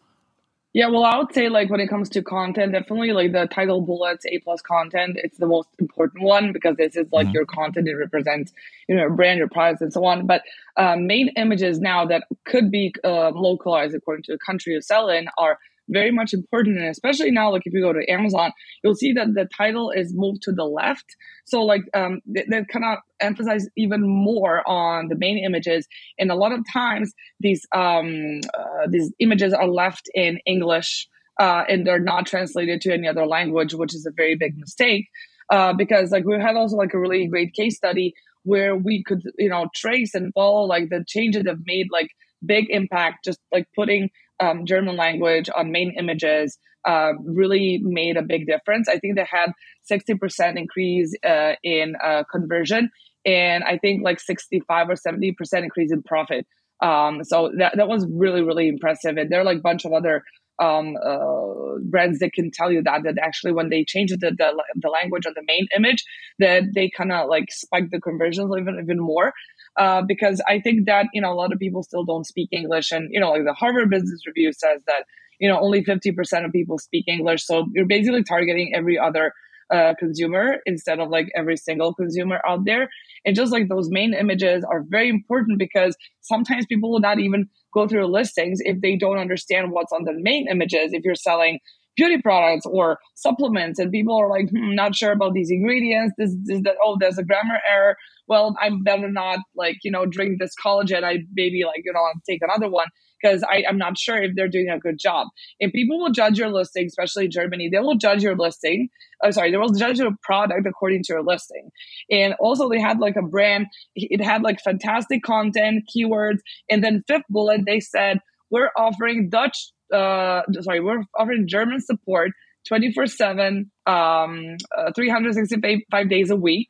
yeah, 0.73 0.87
well, 0.89 1.05
I 1.05 1.19
would 1.19 1.35
say 1.35 1.49
like 1.49 1.69
when 1.69 1.81
it 1.81 1.89
comes 1.89 2.09
to 2.11 2.23
content, 2.23 2.73
definitely 2.73 3.13
like 3.13 3.33
the 3.33 3.49
title 3.49 3.81
bullets, 3.81 4.25
A 4.27 4.39
plus 4.39 4.63
content, 4.63 5.17
it's 5.23 5.39
the 5.39 5.47
most 5.47 5.69
important 5.81 6.23
one 6.23 6.53
because 6.53 6.77
this 6.77 6.95
is 6.95 7.09
like 7.13 7.27
mm-hmm. 7.27 7.35
your 7.35 7.47
content. 7.47 7.89
It 7.89 7.95
represents, 7.95 8.53
you 8.89 8.95
know, 8.95 9.03
your 9.03 9.11
brand, 9.11 9.39
your 9.39 9.49
products, 9.49 9.81
and 9.81 9.93
so 9.93 10.05
on. 10.05 10.27
But 10.27 10.43
um, 10.77 11.09
main 11.09 11.31
images 11.37 11.81
now 11.81 12.07
that 12.07 12.25
could 12.45 12.71
be 12.71 12.95
uh, 13.03 13.31
localized 13.31 13.97
according 13.97 14.23
to 14.25 14.33
the 14.33 14.39
country 14.39 14.75
you 14.75 14.81
sell 14.81 15.09
in 15.09 15.27
are 15.37 15.59
very 15.91 16.11
much 16.11 16.33
important 16.33 16.79
and 16.79 16.89
especially 16.89 17.31
now 17.31 17.51
like 17.51 17.63
if 17.65 17.73
you 17.73 17.81
go 17.81 17.93
to 17.93 18.09
amazon 18.11 18.53
you'll 18.83 18.95
see 18.95 19.13
that 19.13 19.35
the 19.35 19.49
title 19.57 19.91
is 19.91 20.13
moved 20.15 20.43
to 20.43 20.53
the 20.53 20.65
left. 20.65 21.17
So 21.45 21.63
like 21.63 21.83
um, 21.95 22.21
they, 22.27 22.45
they 22.49 22.65
kind 22.65 22.85
of 22.85 22.99
emphasize 23.21 23.67
even 23.77 24.03
more 24.03 24.67
on 24.69 25.09
the 25.09 25.17
main 25.17 25.39
images 25.39 25.87
and 26.19 26.31
a 26.31 26.35
lot 26.35 26.53
of 26.53 26.61
times 26.73 27.13
these 27.41 27.67
um, 27.75 28.41
uh, 28.57 28.87
these 28.89 29.13
images 29.19 29.53
are 29.53 29.69
left 29.69 30.09
in 30.15 30.39
english 30.47 31.09
uh, 31.39 31.65
and 31.69 31.87
they're 31.87 31.99
not 31.99 32.27
translated 32.27 32.81
to 32.83 32.93
any 32.93 33.09
other 33.09 33.27
language 33.27 33.75
which 33.75 33.95
is 33.95 34.07
a 34.07 34.13
very 34.17 34.37
big 34.37 34.57
mistake 34.57 35.09
uh, 35.51 35.73
because 35.73 36.11
like 36.13 36.25
we 36.25 36.35
had 36.41 36.57
also 36.57 36.77
like 36.77 36.95
a 36.95 36.99
really 36.99 37.27
great 37.27 37.53
case 37.53 37.77
study 37.77 38.15
where 38.45 38.75
we 38.77 39.03
could 39.03 39.23
you 39.39 39.49
know 39.49 39.69
trace 39.75 40.15
and 40.15 40.33
follow 40.33 40.65
like 40.65 40.89
the 40.89 41.05
changes 41.07 41.45
they've 41.45 41.67
made 41.67 41.89
like 41.91 42.11
big 42.45 42.67
impact 42.71 43.25
just 43.25 43.39
like 43.53 43.67
putting 43.75 44.11
um, 44.41 44.67
German 44.67 44.97
language 44.97 45.49
on 45.55 45.71
main 45.71 45.95
images 45.99 46.59
uh, 46.87 47.13
really 47.25 47.79
made 47.83 48.17
a 48.17 48.23
big 48.23 48.47
difference. 48.47 48.89
I 48.89 48.99
think 48.99 49.17
they 49.17 49.27
had 49.31 49.53
60% 49.91 50.57
increase 50.57 51.15
uh, 51.27 51.53
in 51.63 51.95
uh, 52.03 52.25
conversion 52.31 52.91
and 53.27 53.65
I 53.65 53.77
think 53.77 54.03
like 54.03 54.21
65 54.21 54.89
or 54.89 54.95
70% 54.95 55.35
increase 55.63 55.93
in 55.93 56.03
profit. 56.03 56.47
Um, 56.83 57.23
so 57.25 57.53
that, 57.59 57.75
that 57.77 57.89
was 57.89 58.07
really, 58.11 58.43
really 58.43 58.69
impressive. 58.69 59.17
And 59.19 59.31
there 59.31 59.41
are 59.41 59.45
like 59.45 59.59
a 59.59 59.63
bunch 59.63 59.85
of 59.85 59.93
other 59.93 60.25
um, 60.61 60.97
uh, 60.97 61.79
brands 61.83 62.19
that 62.21 62.33
can 62.33 62.51
tell 62.51 62.71
you 62.71 62.83
that, 62.83 63.03
that 63.05 63.17
actually 63.23 63.53
when 63.53 63.69
they 63.71 63.85
changed 63.85 64.19
the, 64.21 64.31
the, 64.31 64.63
the 64.77 64.89
language 64.89 65.27
on 65.27 65.33
the 65.35 65.43
main 65.47 65.67
image, 65.77 66.05
that 66.39 66.65
they 66.75 66.91
kind 66.91 67.13
of 67.13 67.29
like 67.29 67.51
spiked 67.51 67.91
the 67.91 68.01
conversions 68.01 68.51
even, 68.59 68.79
even 68.83 69.01
more. 69.01 69.33
Uh, 69.81 70.03
because 70.07 70.43
I 70.47 70.61
think 70.61 70.87
that 70.87 71.07
you 71.15 71.23
know 71.23 71.33
a 71.33 71.39
lot 71.43 71.53
of 71.55 71.59
people 71.59 71.83
still 71.83 72.05
don't 72.05 72.27
speak 72.27 72.51
English, 72.53 72.93
and 72.93 73.09
you 73.11 73.19
know 73.19 73.31
like 73.31 73.45
the 73.47 73.55
Harvard 73.55 73.89
Business 73.91 74.21
Review 74.27 74.53
says 74.53 74.83
that 74.87 75.05
you 75.41 75.49
know 75.49 75.59
only 75.59 75.83
fifty 75.83 76.13
percent 76.13 76.45
of 76.45 76.53
people 76.53 76.79
speak 76.79 77.07
English, 77.09 77.47
so 77.47 77.67
you're 77.75 77.87
basically 77.87 78.23
targeting 78.23 78.73
every 78.77 78.99
other 78.99 79.33
uh, 79.73 79.95
consumer 79.99 80.59
instead 80.67 80.99
of 81.01 81.09
like 81.09 81.29
every 81.35 81.57
single 81.57 81.95
consumer 81.95 82.41
out 82.47 82.65
there. 82.67 82.91
And 83.25 83.37
just 83.37 83.53
like 83.53 83.69
those 83.69 83.89
main 83.91 84.13
images 84.15 84.65
are 84.65 84.85
very 84.89 85.09
important 85.09 85.59
because 85.59 85.97
sometimes 86.21 86.67
people 86.67 86.91
will 86.91 87.01
not 87.01 87.19
even 87.21 87.49
go 87.73 87.87
through 87.89 88.07
listings 88.07 88.59
if 88.63 88.81
they 88.83 88.97
don't 88.97 89.19
understand 89.19 89.71
what's 89.73 89.93
on 89.93 90.05
the 90.05 90.13
main 90.15 90.47
images. 90.51 90.93
If 90.93 91.05
you're 91.05 91.15
selling 91.15 91.61
beauty 91.97 92.21
products 92.23 92.67
or 92.67 92.99
supplements 93.15 93.79
and 93.79 93.91
people 93.93 94.17
are 94.17 94.29
like 94.29 94.49
hmm, 94.51 94.75
not 94.75 94.95
sure 94.95 95.13
about 95.13 95.35
these 95.35 95.51
ingredients 95.51 96.15
this, 96.17 96.35
this 96.45 96.63
that 96.63 96.77
oh 96.83 96.97
there's 97.01 97.19
a 97.19 97.25
grammar 97.25 97.59
error 97.71 97.97
well 98.31 98.57
I'm 98.59 98.83
better 98.83 99.11
not 99.11 99.41
like 99.55 99.77
you 99.83 99.91
know 99.91 100.07
drink 100.07 100.39
this 100.39 100.55
collagen. 100.65 101.05
I 101.05 101.19
maybe 101.35 101.65
like 101.67 101.83
you 101.85 101.93
know 101.93 102.01
I'll 102.01 102.23
take 102.27 102.41
another 102.43 102.71
one 102.71 102.87
because 103.23 103.45
i'm 103.69 103.77
not 103.77 103.99
sure 103.99 104.17
if 104.23 104.35
they're 104.35 104.49
doing 104.49 104.71
a 104.71 104.79
good 104.79 104.99
job. 104.99 105.29
And 105.61 105.71
people 105.71 105.99
will 105.99 106.11
judge 106.11 106.39
your 106.39 106.49
listing 106.49 106.87
especially 106.87 107.29
germany 107.29 107.69
they 107.69 107.81
will 107.81 107.97
judge 107.97 108.23
your 108.23 108.35
listing 108.35 108.89
oh 109.23 109.31
sorry 109.31 109.51
they 109.51 109.59
will 109.59 109.75
judge 109.75 109.99
your 109.99 110.13
product 110.23 110.67
according 110.67 111.03
to 111.05 111.13
your 111.13 111.23
listing. 111.23 111.69
And 112.11 112.35
also 112.41 112.71
they 112.71 112.81
had 112.81 112.99
like 112.99 113.17
a 113.17 113.23
brand 113.23 113.67
it 113.95 114.25
had 114.25 114.43
like 114.43 114.61
fantastic 114.63 115.23
content 115.23 115.85
keywords 115.95 116.39
and 116.71 116.83
then 116.83 117.05
fifth 117.07 117.29
bullet 117.29 117.63
they 117.67 117.81
said 117.81 118.21
we're 118.51 118.71
offering 118.77 119.29
dutch 119.29 119.71
uh, 119.93 120.43
sorry, 120.61 120.81
we're 120.81 121.03
offering 121.19 121.49
German 121.49 121.81
support 121.81 122.31
24 122.69 123.07
7, 123.07 123.71
um, 123.87 124.57
uh, 124.77 124.93
365 124.95 126.09
days 126.09 126.31
a 126.31 126.37
week 126.37 126.69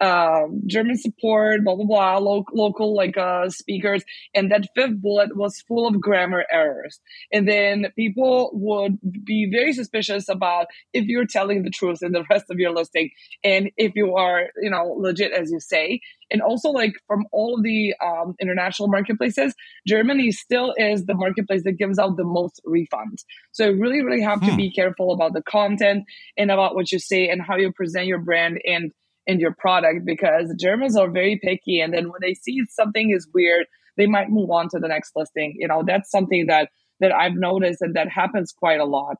uh, 0.00 0.46
German 0.66 0.96
support, 0.96 1.62
blah 1.64 1.76
blah 1.76 1.84
blah, 1.84 2.18
lo- 2.18 2.44
local 2.52 2.94
like 2.94 3.16
uh, 3.16 3.48
speakers, 3.50 4.02
and 4.34 4.50
that 4.50 4.66
fifth 4.74 5.00
bullet 5.00 5.36
was 5.36 5.60
full 5.68 5.86
of 5.86 6.00
grammar 6.00 6.44
errors. 6.50 7.00
And 7.32 7.46
then 7.46 7.86
people 7.96 8.50
would 8.54 8.98
be 9.24 9.48
very 9.52 9.72
suspicious 9.72 10.28
about 10.28 10.66
if 10.92 11.04
you're 11.06 11.26
telling 11.26 11.62
the 11.62 11.70
truth 11.70 11.98
in 12.02 12.12
the 12.12 12.24
rest 12.30 12.46
of 12.50 12.58
your 12.58 12.72
listing, 12.72 13.10
and 13.44 13.70
if 13.76 13.92
you 13.94 14.16
are, 14.16 14.48
you 14.60 14.70
know, 14.70 14.94
legit 14.98 15.32
as 15.32 15.50
you 15.50 15.60
say. 15.60 16.00
And 16.32 16.42
also, 16.42 16.70
like 16.70 16.94
from 17.06 17.26
all 17.32 17.56
of 17.56 17.64
the 17.64 17.94
um, 18.04 18.36
international 18.40 18.88
marketplaces, 18.88 19.52
Germany 19.86 20.30
still 20.30 20.74
is 20.78 21.04
the 21.04 21.14
marketplace 21.14 21.64
that 21.64 21.72
gives 21.72 21.98
out 21.98 22.16
the 22.16 22.24
most 22.24 22.60
refunds. 22.64 23.24
So 23.52 23.68
you 23.68 23.80
really, 23.80 24.02
really 24.02 24.22
have 24.22 24.40
to 24.40 24.50
hmm. 24.50 24.56
be 24.56 24.72
careful 24.72 25.12
about 25.12 25.32
the 25.34 25.42
content 25.42 26.04
and 26.36 26.50
about 26.50 26.74
what 26.74 26.92
you 26.92 27.00
say 27.00 27.28
and 27.28 27.42
how 27.42 27.56
you 27.56 27.72
present 27.72 28.06
your 28.06 28.20
brand 28.20 28.60
and 28.64 28.92
in 29.26 29.40
your 29.40 29.54
product 29.54 30.04
because 30.04 30.54
Germans 30.58 30.96
are 30.96 31.10
very 31.10 31.38
picky. 31.42 31.80
And 31.80 31.92
then 31.92 32.10
when 32.10 32.20
they 32.20 32.34
see 32.34 32.62
something 32.68 33.10
is 33.10 33.28
weird, 33.34 33.66
they 33.96 34.06
might 34.06 34.30
move 34.30 34.50
on 34.50 34.68
to 34.70 34.78
the 34.78 34.88
next 34.88 35.12
listing. 35.14 35.54
You 35.58 35.68
know, 35.68 35.82
that's 35.86 36.10
something 36.10 36.46
that 36.46 36.70
that 37.00 37.12
I've 37.12 37.34
noticed 37.34 37.80
and 37.80 37.94
that 37.96 38.08
happens 38.08 38.52
quite 38.52 38.80
a 38.80 38.84
lot. 38.84 39.16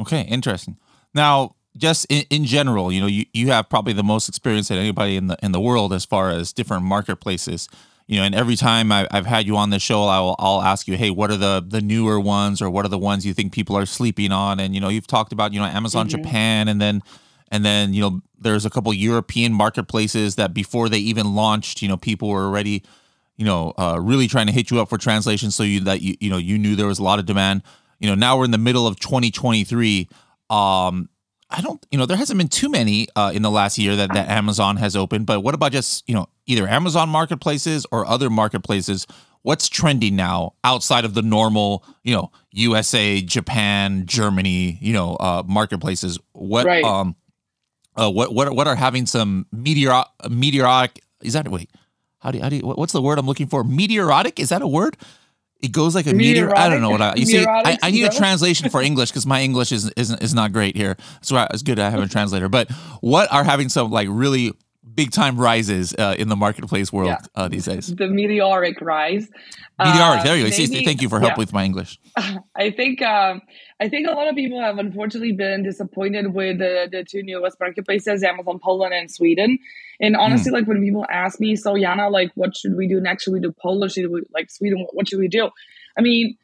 Okay, 0.00 0.22
interesting. 0.22 0.76
Now, 1.14 1.54
just 1.76 2.06
in, 2.06 2.24
in 2.30 2.44
general, 2.44 2.92
you 2.92 3.00
know, 3.00 3.06
you, 3.06 3.26
you 3.32 3.50
have 3.50 3.68
probably 3.68 3.92
the 3.92 4.02
most 4.02 4.28
experience 4.28 4.68
than 4.68 4.78
anybody 4.78 5.16
in 5.16 5.28
the 5.28 5.36
in 5.42 5.52
the 5.52 5.60
world 5.60 5.92
as 5.92 6.04
far 6.04 6.30
as 6.30 6.52
different 6.52 6.84
marketplaces. 6.84 7.68
You 8.08 8.18
know, 8.18 8.24
and 8.24 8.34
every 8.34 8.56
time 8.56 8.90
I, 8.90 9.06
have 9.10 9.26
had 9.26 9.46
you 9.46 9.56
on 9.56 9.70
the 9.70 9.78
show, 9.78 10.04
I'll 10.04 10.34
I'll 10.38 10.60
ask 10.62 10.88
you, 10.88 10.96
hey, 10.96 11.10
what 11.10 11.30
are 11.30 11.36
the 11.36 11.64
the 11.66 11.80
newer 11.80 12.20
ones, 12.20 12.60
or 12.60 12.68
what 12.68 12.84
are 12.84 12.88
the 12.88 12.98
ones 12.98 13.24
you 13.24 13.32
think 13.32 13.52
people 13.52 13.76
are 13.76 13.86
sleeping 13.86 14.32
on? 14.32 14.60
And 14.60 14.74
you 14.74 14.80
know, 14.80 14.88
you've 14.88 15.06
talked 15.06 15.32
about 15.32 15.52
you 15.52 15.60
know 15.60 15.66
Amazon 15.66 16.08
mm-hmm. 16.08 16.22
Japan, 16.22 16.68
and 16.68 16.80
then 16.80 17.02
and 17.52 17.64
then 17.64 17.94
you 17.94 18.00
know 18.00 18.20
there's 18.40 18.66
a 18.66 18.70
couple 18.70 18.92
European 18.92 19.52
marketplaces 19.52 20.34
that 20.34 20.52
before 20.52 20.88
they 20.88 20.98
even 20.98 21.34
launched, 21.34 21.82
you 21.82 21.86
know, 21.86 21.96
people 21.96 22.28
were 22.28 22.44
already, 22.44 22.82
you 23.36 23.44
know, 23.44 23.72
uh, 23.78 23.98
really 24.00 24.26
trying 24.26 24.46
to 24.46 24.52
hit 24.52 24.70
you 24.70 24.80
up 24.80 24.88
for 24.88 24.98
translation, 24.98 25.52
so 25.52 25.62
you 25.62 25.80
that 25.80 26.02
you 26.02 26.16
you 26.18 26.30
know 26.30 26.38
you 26.38 26.58
knew 26.58 26.74
there 26.74 26.88
was 26.88 26.98
a 26.98 27.04
lot 27.04 27.20
of 27.20 27.26
demand. 27.26 27.62
You 28.00 28.08
know, 28.08 28.16
now 28.16 28.36
we're 28.36 28.46
in 28.46 28.50
the 28.50 28.58
middle 28.58 28.86
of 28.88 28.98
2023. 28.98 30.08
Um, 30.50 31.08
I 31.52 31.60
don't, 31.60 31.84
you 31.90 31.98
know, 31.98 32.06
there 32.06 32.16
hasn't 32.16 32.38
been 32.38 32.48
too 32.48 32.68
many 32.68 33.06
uh, 33.14 33.30
in 33.32 33.42
the 33.42 33.50
last 33.50 33.78
year 33.78 33.94
that, 33.94 34.12
that 34.14 34.28
Amazon 34.28 34.76
has 34.78 34.96
opened. 34.96 35.26
But 35.26 35.40
what 35.40 35.54
about 35.54 35.70
just, 35.70 36.08
you 36.08 36.14
know, 36.14 36.26
either 36.46 36.66
Amazon 36.66 37.10
marketplaces 37.10 37.86
or 37.92 38.06
other 38.06 38.30
marketplaces? 38.30 39.06
What's 39.42 39.68
trending 39.68 40.16
now 40.16 40.54
outside 40.64 41.04
of 41.04 41.14
the 41.14 41.22
normal, 41.22 41.84
you 42.02 42.14
know, 42.14 42.32
USA, 42.52 43.20
Japan, 43.20 44.06
Germany, 44.06 44.78
you 44.80 44.94
know, 44.94 45.14
uh, 45.16 45.42
marketplaces? 45.46 46.18
What, 46.32 46.64
right. 46.64 46.82
um, 46.84 47.16
uh, 47.96 48.10
what 48.10 48.34
what 48.34 48.54
what 48.54 48.66
are 48.66 48.76
having 48.76 49.06
some 49.06 49.46
meteor 49.52 50.02
meteoric? 50.28 51.00
Is 51.22 51.34
that 51.34 51.48
wait? 51.48 51.70
How 52.20 52.30
do 52.30 52.38
you, 52.38 52.44
how 52.44 52.48
do 52.50 52.56
you, 52.56 52.62
what's 52.62 52.92
the 52.92 53.02
word 53.02 53.18
I'm 53.18 53.26
looking 53.26 53.48
for? 53.48 53.64
Meteoric 53.64 54.38
is 54.38 54.50
that 54.50 54.62
a 54.62 54.68
word? 54.68 54.96
It 55.60 55.70
goes 55.70 55.94
like 55.94 56.06
a 56.06 56.14
meteor. 56.14 56.56
I 56.56 56.68
don't 56.68 56.80
know 56.80 56.90
what 56.90 57.00
I. 57.00 57.14
You 57.14 57.24
see, 57.24 57.46
I, 57.46 57.78
I 57.82 57.90
need 57.92 58.04
a 58.04 58.10
translation 58.10 58.68
for 58.68 58.82
English 58.82 59.10
because 59.10 59.26
my 59.26 59.42
English 59.42 59.70
is 59.70 59.90
isn't 59.90 60.20
is 60.20 60.34
not 60.34 60.52
great 60.52 60.76
here. 60.76 60.96
So 61.20 61.36
it's 61.50 61.62
good 61.62 61.78
I 61.78 61.88
have 61.90 62.00
a 62.00 62.08
translator. 62.08 62.48
But 62.48 62.70
what 63.00 63.32
are 63.32 63.44
having 63.44 63.68
some 63.68 63.90
like 63.90 64.08
really 64.10 64.52
big 64.94 65.10
time 65.10 65.38
rises 65.38 65.94
uh, 65.98 66.14
in 66.18 66.28
the 66.28 66.36
marketplace 66.36 66.92
world 66.92 67.08
yeah. 67.08 67.20
uh, 67.34 67.48
these 67.48 67.66
days. 67.66 67.94
The 67.94 68.08
meteoric 68.08 68.80
rise. 68.80 69.28
Meteoric. 69.78 70.20
Uh, 70.20 70.24
there 70.24 70.36
you 70.36 70.50
go. 70.50 70.56
Maybe, 70.56 70.84
thank 70.84 71.02
you 71.02 71.08
for 71.08 71.20
help 71.20 71.32
yeah. 71.32 71.38
with 71.38 71.52
my 71.52 71.64
English. 71.64 71.98
I 72.16 72.70
think 72.70 73.00
um, 73.02 73.42
I 73.80 73.88
think 73.88 74.08
a 74.08 74.12
lot 74.12 74.28
of 74.28 74.34
people 74.34 74.60
have 74.60 74.78
unfortunately 74.78 75.32
been 75.32 75.62
disappointed 75.62 76.34
with 76.34 76.58
the, 76.58 76.88
the 76.90 77.04
two 77.04 77.22
newest 77.22 77.58
marketplaces, 77.60 78.22
Amazon 78.22 78.58
Poland 78.62 78.92
and 78.94 79.10
Sweden. 79.10 79.58
And 80.00 80.16
honestly, 80.16 80.50
mm. 80.50 80.54
like 80.54 80.66
when 80.66 80.82
people 80.82 81.06
ask 81.10 81.40
me, 81.40 81.54
so 81.56 81.76
Jana, 81.76 82.08
like, 82.08 82.32
what 82.34 82.56
should 82.56 82.76
we 82.76 82.88
do 82.88 83.00
next? 83.00 83.24
Should 83.24 83.34
we 83.34 83.40
do 83.40 83.52
Polish? 83.52 83.94
Should 83.94 84.10
we 84.10 84.22
like 84.34 84.50
Sweden? 84.50 84.80
What, 84.80 84.94
what 84.94 85.08
should 85.08 85.20
we 85.20 85.28
do? 85.28 85.50
I 85.96 86.00
mean, 86.00 86.36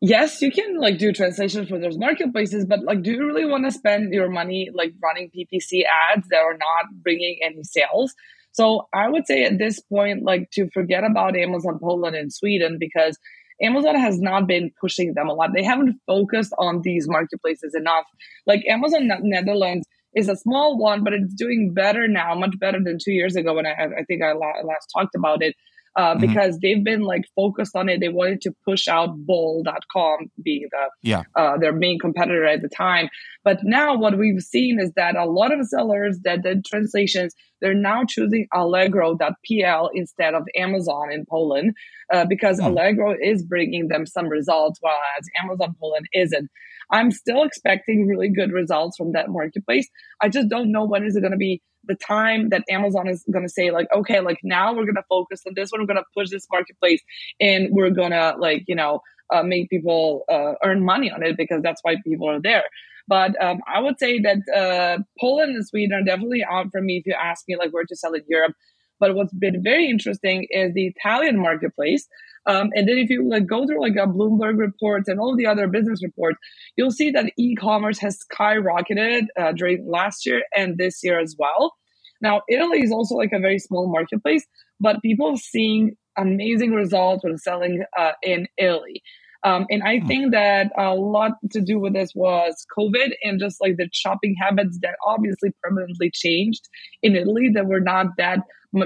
yes, 0.00 0.42
you 0.42 0.50
can 0.50 0.78
like 0.78 0.98
do 0.98 1.12
translations 1.12 1.68
for 1.68 1.78
those 1.78 1.98
marketplaces, 1.98 2.64
but 2.64 2.82
like, 2.84 3.02
do 3.02 3.12
you 3.12 3.26
really 3.26 3.44
want 3.44 3.64
to 3.64 3.70
spend 3.70 4.12
your 4.12 4.30
money 4.30 4.70
like 4.74 4.92
running 5.02 5.30
PPC 5.30 5.82
ads 6.12 6.28
that 6.28 6.38
are 6.38 6.56
not 6.56 7.02
bringing 7.02 7.38
any 7.44 7.62
sales? 7.62 8.14
So 8.52 8.88
I 8.92 9.08
would 9.08 9.26
say 9.26 9.44
at 9.44 9.58
this 9.58 9.80
point, 9.80 10.22
like 10.22 10.50
to 10.52 10.68
forget 10.70 11.04
about 11.04 11.36
Amazon 11.36 11.78
Poland 11.80 12.14
and 12.14 12.32
Sweden 12.32 12.76
because 12.78 13.18
Amazon 13.60 13.96
has 13.96 14.20
not 14.20 14.46
been 14.46 14.70
pushing 14.80 15.14
them 15.14 15.28
a 15.28 15.32
lot. 15.32 15.50
They 15.54 15.64
haven't 15.64 16.00
focused 16.06 16.52
on 16.58 16.82
these 16.82 17.08
marketplaces 17.08 17.74
enough. 17.74 18.04
Like 18.46 18.64
Amazon 18.68 19.10
Netherlands 19.22 19.86
is 20.14 20.28
a 20.28 20.36
small 20.36 20.78
one, 20.78 21.02
but 21.02 21.12
it's 21.12 21.34
doing 21.34 21.72
better 21.74 22.06
now, 22.06 22.34
much 22.34 22.58
better 22.58 22.78
than 22.82 22.98
two 23.02 23.12
years 23.12 23.36
ago 23.36 23.54
when 23.54 23.66
I, 23.66 23.72
I 23.72 24.04
think 24.06 24.22
I 24.22 24.32
last 24.32 24.86
talked 24.96 25.14
about 25.14 25.42
it 25.42 25.54
uh, 25.96 26.14
mm-hmm. 26.14 26.20
because 26.20 26.58
they've 26.58 26.82
been 26.82 27.02
like 27.02 27.24
focused 27.36 27.76
on 27.76 27.88
it. 27.88 28.00
They 28.00 28.08
wanted 28.08 28.40
to 28.42 28.54
push 28.64 28.88
out 28.88 29.14
bol.com 29.26 30.30
being 30.42 30.68
the 30.70 30.90
yeah. 31.02 31.22
uh, 31.36 31.56
their 31.58 31.72
main 31.72 31.98
competitor 31.98 32.44
at 32.44 32.62
the 32.62 32.68
time. 32.68 33.08
But 33.44 33.58
now 33.62 33.96
what 33.96 34.18
we've 34.18 34.42
seen 34.42 34.80
is 34.80 34.92
that 34.96 35.16
a 35.16 35.26
lot 35.26 35.52
of 35.52 35.66
sellers 35.66 36.18
that 36.24 36.42
did 36.42 36.64
translations, 36.64 37.34
they're 37.60 37.74
now 37.74 38.04
choosing 38.08 38.46
Allegro.pl 38.52 39.90
instead 39.94 40.34
of 40.34 40.44
Amazon 40.56 41.12
in 41.12 41.24
Poland 41.26 41.74
uh, 42.12 42.24
because 42.24 42.58
mm. 42.58 42.66
Allegro 42.66 43.14
is 43.20 43.42
bringing 43.42 43.88
them 43.88 44.06
some 44.06 44.28
results, 44.28 44.78
while 44.80 44.94
as 45.18 45.26
Amazon 45.42 45.74
Poland 45.80 46.06
isn't. 46.12 46.50
I'm 46.90 47.10
still 47.10 47.44
expecting 47.44 48.06
really 48.06 48.28
good 48.28 48.52
results 48.52 48.96
from 48.96 49.12
that 49.12 49.30
marketplace. 49.30 49.88
I 50.20 50.28
just 50.28 50.48
don't 50.48 50.70
know 50.70 50.84
when 50.84 51.04
is 51.04 51.16
it 51.16 51.20
going 51.20 51.32
to 51.32 51.38
be 51.38 51.62
the 51.86 51.94
time 51.94 52.50
that 52.50 52.64
Amazon 52.68 53.08
is 53.08 53.24
going 53.30 53.44
to 53.44 53.52
say 53.52 53.70
like, 53.70 53.86
okay, 53.94 54.20
like 54.20 54.38
now 54.42 54.72
we're 54.72 54.84
going 54.84 54.94
to 54.94 55.04
focus 55.08 55.42
on 55.46 55.54
this 55.54 55.70
one. 55.70 55.80
We're 55.80 55.86
going 55.86 55.98
to 55.98 56.04
push 56.16 56.30
this 56.30 56.46
marketplace 56.50 57.02
and 57.40 57.68
we're 57.70 57.90
going 57.90 58.12
to 58.12 58.34
like, 58.38 58.64
you 58.66 58.74
know, 58.74 59.00
uh, 59.32 59.42
make 59.42 59.70
people 59.70 60.24
uh, 60.30 60.52
earn 60.64 60.84
money 60.84 61.10
on 61.10 61.22
it 61.22 61.36
because 61.36 61.62
that's 61.62 61.80
why 61.82 61.96
people 62.04 62.28
are 62.28 62.40
there. 62.40 62.64
But 63.06 63.40
um, 63.42 63.60
I 63.66 63.80
would 63.80 63.98
say 63.98 64.20
that 64.20 64.38
uh, 64.48 65.02
Poland 65.20 65.54
and 65.54 65.66
Sweden 65.66 65.98
are 65.98 66.04
definitely 66.04 66.44
out 66.44 66.68
for 66.70 66.80
me 66.80 66.98
if 66.98 67.06
you 67.06 67.14
ask 67.20 67.44
me 67.46 67.56
like 67.56 67.70
where 67.72 67.84
to 67.84 67.96
sell 67.96 68.14
in 68.14 68.22
Europe. 68.28 68.54
But 69.00 69.14
what's 69.14 69.34
been 69.34 69.62
very 69.62 69.88
interesting 69.90 70.46
is 70.50 70.72
the 70.72 70.86
Italian 70.86 71.38
marketplace. 71.38 72.08
Um, 72.46 72.70
and 72.74 72.88
then 72.88 72.98
if 72.98 73.10
you 73.10 73.28
like 73.28 73.46
go 73.46 73.66
through 73.66 73.80
like 73.80 73.96
a 73.96 74.06
Bloomberg 74.06 74.58
report 74.58 75.04
and 75.06 75.18
all 75.18 75.36
the 75.36 75.46
other 75.46 75.66
business 75.66 76.02
reports, 76.02 76.38
you'll 76.76 76.90
see 76.90 77.10
that 77.10 77.32
e-commerce 77.38 77.98
has 78.00 78.18
skyrocketed 78.30 79.26
uh, 79.38 79.52
during 79.52 79.88
last 79.90 80.26
year 80.26 80.42
and 80.56 80.76
this 80.76 81.00
year 81.02 81.18
as 81.18 81.34
well. 81.38 81.72
Now, 82.20 82.42
Italy 82.48 82.82
is 82.82 82.92
also 82.92 83.14
like 83.16 83.32
a 83.32 83.40
very 83.40 83.58
small 83.58 83.90
marketplace, 83.90 84.46
but 84.80 85.02
people 85.02 85.36
seeing 85.36 85.96
amazing 86.16 86.72
results 86.72 87.24
when 87.24 87.38
selling 87.38 87.84
uh, 87.98 88.12
in 88.22 88.46
Italy. 88.56 89.02
Um, 89.44 89.66
and 89.68 89.82
I 89.82 89.98
hmm. 89.98 90.06
think 90.06 90.32
that 90.32 90.72
a 90.76 90.94
lot 90.94 91.32
to 91.50 91.60
do 91.60 91.78
with 91.78 91.92
this 91.92 92.12
was 92.14 92.66
COVID 92.76 93.12
and 93.22 93.38
just 93.38 93.60
like 93.60 93.76
the 93.76 93.88
shopping 93.92 94.34
habits 94.40 94.78
that 94.82 94.96
obviously 95.06 95.50
permanently 95.62 96.10
changed 96.12 96.66
in 97.02 97.14
Italy 97.14 97.50
that 97.54 97.66
were 97.66 97.80
not 97.80 98.06
that 98.16 98.40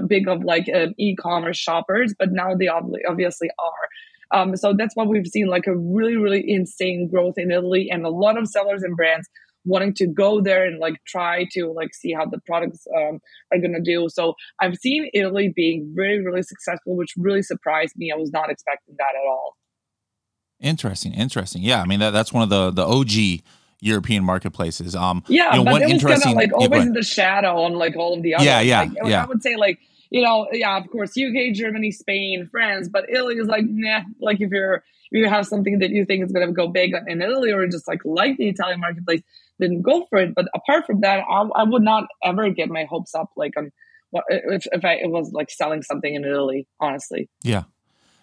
big 0.07 0.29
of 0.29 0.45
like 0.45 0.67
um, 0.75 0.95
e-commerce 0.99 1.57
shoppers, 1.57 2.15
but 2.19 2.33
now 2.33 2.55
they 2.55 2.69
obviously 2.69 3.49
are. 3.59 4.39
Um, 4.39 4.57
so 4.57 4.75
that's 4.77 4.95
why 4.95 5.05
we've 5.05 5.27
seen 5.27 5.47
like 5.47 5.67
a 5.67 5.77
really, 5.77 6.17
really 6.17 6.45
insane 6.47 7.09
growth 7.11 7.35
in 7.39 7.51
Italy 7.51 7.89
and 7.91 8.05
a 8.05 8.11
lot 8.11 8.37
of 8.37 8.47
sellers 8.49 8.83
and 8.83 8.97
brands 8.97 9.27
wanting 9.65 9.95
to 9.95 10.07
go 10.07 10.41
there 10.41 10.65
and 10.65 10.79
like 10.79 10.97
try 11.07 11.47
to 11.53 11.73
like 11.73 11.95
see 11.95 12.13
how 12.13 12.27
the 12.27 12.41
products 12.47 12.87
um, 12.97 13.21
are 13.53 13.59
going 13.59 13.73
to 13.73 13.81
do. 13.81 14.09
So 14.09 14.35
I've 14.61 14.77
seen 14.77 15.11
Italy 15.15 15.53
being 15.55 15.93
really, 15.97 16.19
really 16.19 16.43
successful, 16.43 16.97
which 16.97 17.15
really 17.17 17.43
surprised 17.43 17.95
me. 17.97 18.13
I 18.13 18.19
was 18.19 18.31
not 18.33 18.51
expecting 18.51 18.97
that 18.99 19.15
at 19.15 19.29
all. 19.29 19.57
Interesting, 20.61 21.15
interesting. 21.15 21.63
Yeah, 21.63 21.81
I 21.81 21.87
mean 21.87 22.01
that 22.01 22.11
that's 22.11 22.33
one 22.33 22.43
of 22.43 22.49
the 22.49 22.71
the 22.71 22.87
OG 22.87 23.43
European 23.81 24.25
marketplaces. 24.25 24.97
Um, 24.97 25.23
yeah, 25.29 25.55
you 25.55 25.65
know, 25.65 25.73
but 25.73 25.83
it 25.83 25.93
was 25.93 26.03
kind 26.03 26.23
of 26.25 26.33
like 26.33 26.53
always 26.53 26.87
in 26.87 26.93
the 26.93 27.03
shadow 27.03 27.63
on 27.63 27.75
like 27.75 27.97
all 27.97 28.15
of 28.15 28.23
the 28.23 28.35
other. 28.35 28.45
Yeah, 28.45 28.61
yeah, 28.61 28.81
like, 28.81 28.91
yeah. 29.05 29.23
I 29.23 29.27
would 29.27 29.43
say 29.43 29.57
like 29.57 29.79
you 30.11 30.23
know, 30.23 30.49
yeah, 30.53 30.79
of 30.79 30.91
course, 30.91 31.11
UK, 31.11 31.53
Germany, 31.53 31.91
Spain, 31.91 32.49
France, 32.51 32.89
but 32.89 33.09
Italy 33.11 33.37
is 33.37 33.47
like, 33.47 33.65
nah. 33.67 34.01
Like 34.21 34.41
if 34.41 34.51
you're 34.51 34.83
if 35.11 35.19
you 35.19 35.29
have 35.29 35.47
something 35.47 35.79
that 35.79 35.91
you 35.91 36.05
think 36.05 36.25
is 36.25 36.33
going 36.33 36.47
to 36.47 36.53
go 36.53 36.69
big 36.69 36.93
in 37.07 37.23
Italy 37.23 37.53
or 37.53 37.67
just 37.67 37.87
like 37.87 38.01
like 38.05 38.37
the 38.37 38.49
Italian 38.49 38.81
marketplace, 38.81 39.23
then 39.59 39.83
go 39.83 40.07
for 40.11 40.19
it. 40.19 40.35
But 40.35 40.49
apart 40.55 40.87
from 40.87 41.01
that, 41.01 41.25
I, 41.29 41.43
I 41.55 41.63
would 41.65 41.83
not 41.83 42.09
ever 42.25 42.51
get 42.51 42.69
my 42.69 42.85
hopes 42.85 43.15
up 43.15 43.31
like 43.37 43.53
on 43.57 43.71
what 44.11 44.25
if 44.29 44.67
if 44.73 44.85
I 44.85 44.95
it 44.95 45.11
was 45.11 45.33
like 45.33 45.51
selling 45.51 45.83
something 45.83 46.15
in 46.15 46.25
Italy. 46.25 46.67
Honestly, 46.81 47.29
yeah. 47.43 47.65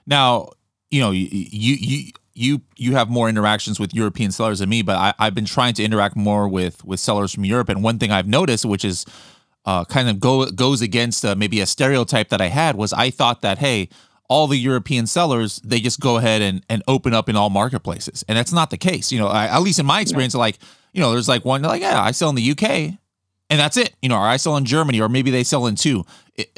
Now 0.08 0.50
you 0.90 1.02
know 1.02 1.12
you 1.12 1.28
you 1.32 1.76
you 1.80 2.12
you 2.36 2.62
you 2.76 2.94
have 2.94 3.10
more 3.10 3.30
interactions 3.30 3.80
with 3.80 3.94
European 3.94 4.32
sellers 4.32 4.60
than 4.60 4.70
me, 4.70 4.82
but 4.82 4.98
I, 4.98 5.14
I've 5.18 5.34
been 5.34 5.46
trying 5.46 5.74
to 5.76 5.84
interact 5.84 6.16
more 6.16 6.48
with 6.48 6.84
with 6.86 7.00
sellers 7.00 7.34
from 7.34 7.46
Europe. 7.46 7.70
And 7.70 7.82
one 7.82 7.98
thing 7.98 8.12
I've 8.12 8.28
noticed, 8.28 8.66
which 8.66 8.86
is 8.86 9.06
uh, 9.66 9.86
kind 9.86 10.10
of 10.10 10.20
go 10.20 10.46
goes 10.52 10.82
against 10.82 11.26
uh, 11.26 11.36
maybe 11.36 11.62
a 11.62 11.66
stereotype 11.66 12.30
that 12.30 12.42
I 12.42 12.48
had, 12.48 12.76
was 12.76 12.94
I 12.94 13.10
thought 13.10 13.42
that 13.42 13.58
hey, 13.58 13.90
all 14.28 14.48
the 14.48 14.58
European 14.58 15.08
sellers 15.08 15.62
they 15.64 15.80
just 15.80 16.00
go 16.00 16.18
ahead 16.18 16.42
and 16.42 16.64
and 16.70 16.84
open 16.88 17.14
up 17.14 17.30
in 17.30 17.38
all 17.38 17.50
marketplaces, 17.50 18.24
and 18.28 18.38
that's 18.38 18.54
not 18.54 18.70
the 18.70 18.78
case. 18.78 19.12
You 19.12 19.20
know, 19.20 19.28
I, 19.28 19.46
at 19.46 19.62
least 19.62 19.80
in 19.80 19.86
my 19.86 20.02
experience, 20.02 20.36
like 20.36 20.60
you 20.94 21.02
know, 21.02 21.12
there's 21.12 21.30
like 21.30 21.46
one 21.46 21.62
like 21.62 21.82
yeah, 21.82 22.02
I 22.02 22.12
sell 22.12 22.30
in 22.30 22.36
the 22.36 22.52
UK, 22.52 22.64
and 23.50 23.60
that's 23.60 23.78
it. 23.78 23.96
You 24.02 24.10
know, 24.10 24.18
or 24.18 24.28
I 24.28 24.38
sell 24.38 24.58
in 24.58 24.66
Germany, 24.66 25.00
or 25.00 25.08
maybe 25.08 25.32
they 25.32 25.44
sell 25.44 25.68
in 25.68 25.76
two 25.76 26.04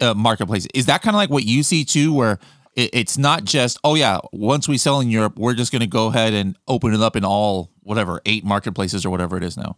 uh, 0.01 0.15
marketplaces. 0.15 0.67
Is 0.74 0.88
that 0.88 1.03
kind 1.03 1.15
of 1.15 1.19
like 1.19 1.29
what 1.29 1.43
you 1.43 1.62
see 1.62 1.86
too, 1.86 2.13
where 2.13 2.39
it's 2.77 3.17
not 3.17 3.43
just 3.43 3.79
oh 3.84 3.96
yeah 3.96 4.19
once 4.31 4.67
we 4.67 4.77
sell 4.77 5.00
in 5.00 5.10
europe 5.10 5.34
we're 5.38 5.55
just 5.55 5.72
going 5.72 5.81
to 5.81 5.88
go 5.88 6.07
ahead 6.07 6.34
and 6.34 6.55
open 6.67 6.93
it 6.93 7.01
up 7.01 7.15
in 7.15 7.25
all 7.25 7.72
whatever 7.81 8.22
eight 8.25 8.46
marketplaces 8.46 9.05
or 9.05 9.10
whatever 9.10 9.36
it 9.36 9.43
is 9.43 9.57
now. 9.57 9.75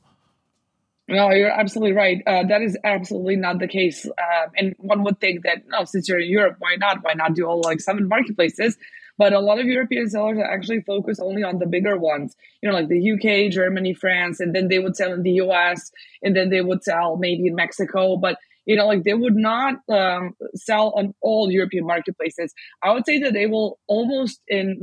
No 1.08 1.32
you're 1.32 1.50
absolutely 1.50 1.96
right. 1.96 2.22
Uh, 2.28 2.44
that 2.44 2.62
is 2.62 2.78
absolutely 2.84 3.38
not 3.38 3.60
the 3.60 3.68
case. 3.68 4.06
Uh, 4.06 4.48
and 4.58 4.76
one 4.78 5.04
would 5.04 5.20
think 5.20 5.44
that 5.44 5.64
no 5.68 5.86
since 5.86 6.08
you're 6.10 6.20
in 6.20 6.30
europe 6.30 6.58
why 6.60 6.76
not? 6.76 7.04
Why 7.04 7.14
not 7.14 7.34
do 7.34 7.46
all 7.46 7.62
like 7.64 7.80
seven 7.80 8.08
marketplaces? 8.08 8.78
But 9.18 9.34
a 9.34 9.40
lot 9.40 9.60
of 9.60 9.66
european 9.66 10.10
sellers 10.10 10.38
actually 10.44 10.82
focused 10.82 11.22
only 11.22 11.44
on 11.44 11.60
the 11.60 11.68
bigger 11.68 11.98
ones 11.98 12.36
you 12.62 12.70
know 12.70 12.76
like 12.76 12.90
the 12.90 13.12
uk 13.12 13.52
germany 13.52 13.94
france 13.94 14.40
and 14.40 14.54
then 14.54 14.68
they 14.68 14.80
would 14.80 14.96
sell 14.96 15.14
in 15.14 15.24
the 15.24 15.32
us 15.32 15.92
and 16.22 16.36
then 16.36 16.50
they 16.50 16.62
would 16.62 16.84
sell 16.84 17.16
maybe 17.16 17.48
in 17.48 17.56
mexico. 17.56 18.18
But 18.18 18.38
you 18.70 18.76
know, 18.76 18.86
like 18.86 19.04
they 19.04 19.16
would 19.16 19.36
not 19.36 19.78
um, 19.92 20.36
sell 20.54 20.94
on 20.96 21.16
all 21.24 21.50
European 21.50 21.88
marketplaces. 21.88 22.54
I 22.84 22.92
would 22.94 23.04
say 23.04 23.18
that 23.18 23.34
they 23.34 23.48
will 23.48 23.80
almost 23.88 24.42
in 24.48 24.78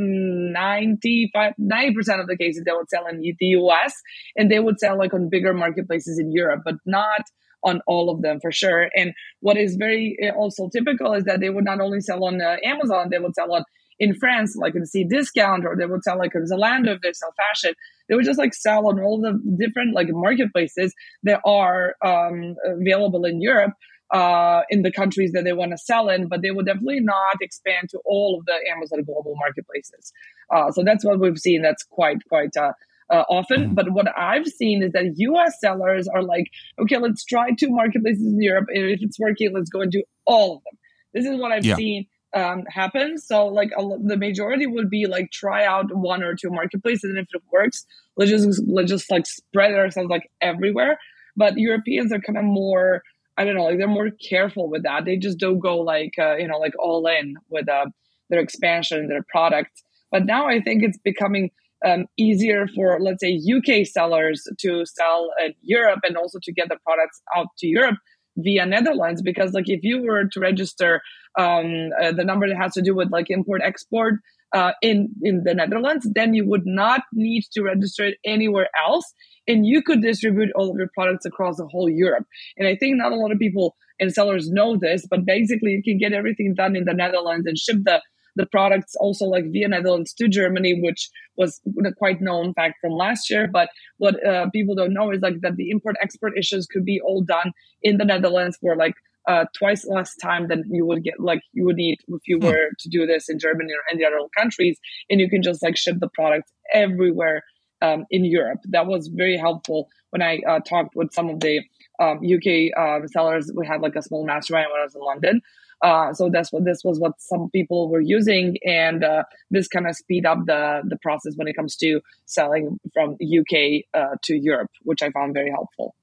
95, 0.52 1.52
90% 1.60 2.20
of 2.20 2.26
the 2.26 2.36
cases, 2.36 2.64
they 2.66 2.72
would 2.72 2.90
sell 2.90 3.06
in 3.06 3.20
the 3.20 3.46
US 3.60 3.94
and 4.34 4.50
they 4.50 4.58
would 4.58 4.80
sell 4.80 4.98
like 4.98 5.14
on 5.14 5.28
bigger 5.30 5.54
marketplaces 5.54 6.18
in 6.18 6.32
Europe, 6.32 6.62
but 6.64 6.74
not 6.84 7.20
on 7.62 7.80
all 7.86 8.10
of 8.10 8.22
them 8.22 8.40
for 8.40 8.50
sure. 8.50 8.88
And 8.96 9.14
what 9.38 9.56
is 9.56 9.76
very 9.76 10.16
eh, 10.20 10.30
also 10.30 10.68
typical 10.68 11.12
is 11.12 11.22
that 11.22 11.38
they 11.38 11.50
would 11.50 11.64
not 11.64 11.80
only 11.80 12.00
sell 12.00 12.24
on 12.24 12.42
uh, 12.42 12.56
Amazon, 12.64 13.10
they 13.12 13.20
would 13.20 13.36
sell 13.36 13.54
on 13.54 13.62
in 13.98 14.14
France, 14.14 14.56
like 14.56 14.74
in 14.74 14.82
Cdiscount, 14.82 15.64
or 15.64 15.76
they 15.76 15.86
would 15.86 16.02
sell 16.02 16.18
like 16.18 16.34
in 16.34 16.44
Zalando 16.44 16.94
if 16.94 17.00
they 17.00 17.12
sell 17.12 17.32
fashion. 17.36 17.74
They 18.08 18.14
would 18.14 18.24
just 18.24 18.38
like 18.38 18.54
sell 18.54 18.86
on 18.86 19.00
all 19.00 19.20
the 19.20 19.40
different 19.58 19.94
like 19.94 20.08
marketplaces 20.10 20.94
that 21.24 21.40
are 21.44 21.94
um, 22.04 22.56
available 22.64 23.24
in 23.24 23.40
Europe 23.40 23.72
uh, 24.10 24.62
in 24.70 24.82
the 24.82 24.92
countries 24.92 25.32
that 25.32 25.44
they 25.44 25.52
want 25.52 25.72
to 25.72 25.78
sell 25.78 26.08
in, 26.08 26.28
but 26.28 26.42
they 26.42 26.50
would 26.50 26.66
definitely 26.66 27.00
not 27.00 27.36
expand 27.40 27.88
to 27.90 27.98
all 28.04 28.38
of 28.38 28.46
the 28.46 28.56
Amazon 28.74 29.02
global 29.02 29.34
marketplaces. 29.36 30.12
Uh, 30.54 30.70
so 30.70 30.84
that's 30.84 31.04
what 31.04 31.18
we've 31.18 31.38
seen. 31.38 31.62
That's 31.62 31.82
quite 31.84 32.18
quite 32.28 32.56
uh, 32.56 32.72
uh, 33.10 33.24
often. 33.28 33.64
Mm-hmm. 33.64 33.74
But 33.74 33.92
what 33.92 34.06
I've 34.16 34.46
seen 34.46 34.82
is 34.82 34.92
that 34.92 35.14
US 35.16 35.54
sellers 35.60 36.06
are 36.08 36.22
like, 36.22 36.50
okay, 36.80 36.98
let's 36.98 37.24
try 37.24 37.50
two 37.50 37.70
marketplaces 37.70 38.26
in 38.26 38.40
Europe. 38.40 38.66
If 38.68 39.00
it's 39.02 39.18
working, 39.18 39.52
let's 39.54 39.70
go 39.70 39.80
and 39.80 39.90
do 39.90 40.04
all 40.26 40.56
of 40.56 40.64
them. 40.64 40.78
This 41.14 41.24
is 41.24 41.40
what 41.40 41.50
I've 41.50 41.64
yeah. 41.64 41.76
seen 41.76 42.06
um, 42.34 42.64
happen. 42.68 43.18
So 43.18 43.46
like 43.46 43.70
a, 43.76 43.82
the 44.02 44.16
majority 44.16 44.66
would 44.66 44.90
be 44.90 45.06
like 45.06 45.30
try 45.30 45.64
out 45.64 45.94
one 45.94 46.22
or 46.22 46.34
two 46.34 46.50
marketplaces, 46.50 47.04
and 47.04 47.18
if 47.18 47.28
it 47.32 47.42
works, 47.52 47.86
let's 48.16 48.30
just 48.30 48.62
let's 48.66 48.90
just 48.90 49.10
like 49.10 49.26
spread 49.26 49.72
ourselves 49.72 50.10
like 50.10 50.30
everywhere. 50.40 50.98
But 51.36 51.58
Europeans 51.58 52.12
are 52.12 52.20
kind 52.20 52.38
of 52.38 52.44
more 52.44 53.02
I 53.38 53.44
don't 53.44 53.54
know, 53.54 53.64
like 53.64 53.78
they're 53.78 53.86
more 53.86 54.10
careful 54.10 54.70
with 54.70 54.82
that. 54.84 55.04
They 55.04 55.16
just 55.16 55.38
don't 55.38 55.58
go 55.58 55.78
like 55.78 56.14
uh, 56.18 56.36
you 56.36 56.48
know 56.48 56.58
like 56.58 56.74
all 56.78 57.06
in 57.06 57.36
with 57.48 57.68
uh, 57.68 57.86
their 58.30 58.40
expansion, 58.40 59.08
their 59.08 59.24
product. 59.28 59.82
But 60.10 60.24
now 60.24 60.46
I 60.46 60.60
think 60.60 60.82
it's 60.82 60.98
becoming 60.98 61.50
um, 61.84 62.06
easier 62.16 62.66
for 62.74 62.98
let's 63.00 63.20
say 63.20 63.38
UK 63.38 63.86
sellers 63.86 64.46
to 64.58 64.86
sell 64.86 65.30
in 65.44 65.54
Europe 65.62 66.00
and 66.04 66.16
also 66.16 66.38
to 66.42 66.52
get 66.52 66.68
the 66.68 66.78
products 66.84 67.20
out 67.36 67.48
to 67.58 67.66
Europe 67.66 67.96
via 68.36 68.66
Netherlands 68.66 69.22
because 69.22 69.52
like 69.52 69.68
if 69.68 69.80
you 69.82 70.02
were 70.02 70.24
to 70.32 70.40
register 70.40 71.00
um, 71.38 71.90
uh, 72.00 72.12
the 72.12 72.24
number 72.24 72.48
that 72.48 72.56
has 72.56 72.72
to 72.74 72.82
do 72.82 72.94
with 72.94 73.10
like 73.10 73.26
import 73.28 73.60
export 73.64 74.14
uh, 74.54 74.72
in 74.80 75.08
in 75.22 75.42
the 75.44 75.54
Netherlands, 75.54 76.08
then 76.14 76.34
you 76.34 76.46
would 76.46 76.64
not 76.64 77.02
need 77.12 77.44
to 77.52 77.62
register 77.62 78.06
it 78.06 78.16
anywhere 78.24 78.68
else, 78.86 79.12
and 79.46 79.66
you 79.66 79.82
could 79.82 80.02
distribute 80.02 80.50
all 80.54 80.70
of 80.70 80.76
your 80.78 80.90
products 80.94 81.26
across 81.26 81.56
the 81.56 81.68
whole 81.70 81.90
Europe. 81.90 82.24
And 82.56 82.68
I 82.68 82.76
think 82.76 82.96
not 82.96 83.12
a 83.12 83.16
lot 83.16 83.32
of 83.32 83.38
people 83.38 83.74
and 83.98 84.12
sellers 84.12 84.50
know 84.50 84.76
this, 84.76 85.06
but 85.10 85.24
basically 85.24 85.70
you 85.72 85.82
can 85.82 85.98
get 85.98 86.12
everything 86.12 86.54
done 86.56 86.76
in 86.76 86.84
the 86.84 86.94
Netherlands 86.94 87.46
and 87.46 87.58
ship 87.58 87.78
the 87.84 88.00
the 88.36 88.46
products 88.46 88.94
also 88.96 89.24
like 89.24 89.50
via 89.50 89.68
Netherlands 89.68 90.12
to 90.14 90.28
Germany, 90.28 90.78
which 90.80 91.08
was 91.36 91.60
quite 91.98 92.20
known 92.20 92.54
fact 92.54 92.76
from 92.80 92.92
last 92.92 93.28
year. 93.30 93.48
But 93.50 93.70
what 93.98 94.24
uh, 94.24 94.48
people 94.50 94.74
don't 94.74 94.94
know 94.94 95.10
is 95.10 95.20
like 95.20 95.40
that 95.40 95.56
the 95.56 95.70
import 95.70 95.96
export 96.00 96.38
issues 96.38 96.66
could 96.66 96.84
be 96.84 97.00
all 97.00 97.22
done 97.22 97.52
in 97.82 97.96
the 97.96 98.04
Netherlands 98.04 98.58
for 98.60 98.76
like 98.76 98.94
uh, 99.26 99.46
twice 99.56 99.84
less 99.86 100.14
time 100.16 100.48
than 100.48 100.62
you 100.70 100.86
would 100.86 101.02
get 101.02 101.18
like 101.18 101.40
you 101.52 101.64
would 101.64 101.76
need 101.76 101.98
if 102.08 102.20
you 102.26 102.38
hmm. 102.38 102.46
were 102.46 102.70
to 102.78 102.88
do 102.88 103.06
this 103.06 103.28
in 103.28 103.38
Germany 103.38 103.72
or 103.72 103.82
any 103.92 104.04
other 104.04 104.18
countries, 104.36 104.78
and 105.10 105.20
you 105.20 105.28
can 105.28 105.42
just 105.42 105.62
like 105.62 105.76
ship 105.76 105.96
the 105.98 106.08
product 106.08 106.50
everywhere 106.72 107.42
um, 107.82 108.04
in 108.10 108.24
Europe. 108.24 108.60
That 108.70 108.86
was 108.86 109.08
very 109.08 109.36
helpful 109.36 109.88
when 110.10 110.22
I 110.22 110.40
uh, 110.48 110.60
talked 110.60 110.94
with 110.94 111.12
some 111.12 111.28
of 111.28 111.40
the 111.40 111.60
um, 112.00 112.18
UK 112.18 112.76
uh, 112.76 113.06
sellers. 113.08 113.50
We 113.54 113.66
had 113.66 113.80
like 113.80 113.96
a 113.96 114.02
small 114.02 114.24
mastermind 114.24 114.68
when 114.70 114.80
I 114.80 114.84
was 114.84 114.94
in 114.94 115.00
London. 115.00 115.40
Uh, 115.82 116.12
so 116.14 116.30
that's 116.30 116.52
what 116.52 116.64
this 116.64 116.82
was 116.84 116.98
what 116.98 117.12
some 117.18 117.50
people 117.50 117.88
were 117.88 118.00
using, 118.00 118.56
and 118.64 119.04
uh, 119.04 119.22
this 119.50 119.68
kind 119.68 119.86
of 119.86 119.94
speed 119.94 120.24
up 120.24 120.38
the 120.46 120.82
the 120.88 120.96
process 120.98 121.34
when 121.36 121.48
it 121.48 121.54
comes 121.54 121.76
to 121.76 122.00
selling 122.24 122.80
from 122.94 123.12
UK 123.12 123.84
uh, 123.92 124.16
to 124.22 124.36
Europe, 124.36 124.70
which 124.82 125.02
I 125.02 125.10
found 125.10 125.34
very 125.34 125.50
helpful. 125.50 125.94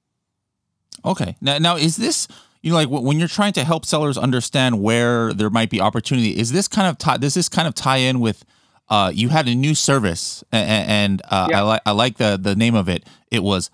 Okay, 1.04 1.36
now 1.40 1.58
now 1.58 1.76
is 1.76 1.96
this 1.96 2.28
you 2.62 2.70
know 2.70 2.76
like 2.76 2.88
when 2.88 3.18
you're 3.18 3.28
trying 3.28 3.52
to 3.54 3.64
help 3.64 3.84
sellers 3.84 4.16
understand 4.16 4.80
where 4.80 5.32
there 5.32 5.50
might 5.50 5.70
be 5.70 5.80
opportunity? 5.80 6.38
Is 6.38 6.52
this 6.52 6.68
kind 6.68 6.88
of 6.88 6.96
tie, 6.96 7.16
does 7.16 7.34
this 7.34 7.48
kind 7.48 7.66
of 7.66 7.74
tie 7.74 7.98
in 7.98 8.20
with 8.20 8.44
uh, 8.88 9.10
you 9.12 9.28
had 9.30 9.48
a 9.48 9.54
new 9.54 9.74
service 9.74 10.44
and, 10.52 10.90
and 10.90 11.22
uh, 11.30 11.48
yeah. 11.50 11.58
I 11.58 11.62
like 11.62 11.82
I 11.86 11.90
like 11.90 12.16
the 12.18 12.38
the 12.40 12.54
name 12.54 12.76
of 12.76 12.88
it. 12.88 13.04
It 13.30 13.42
was 13.42 13.70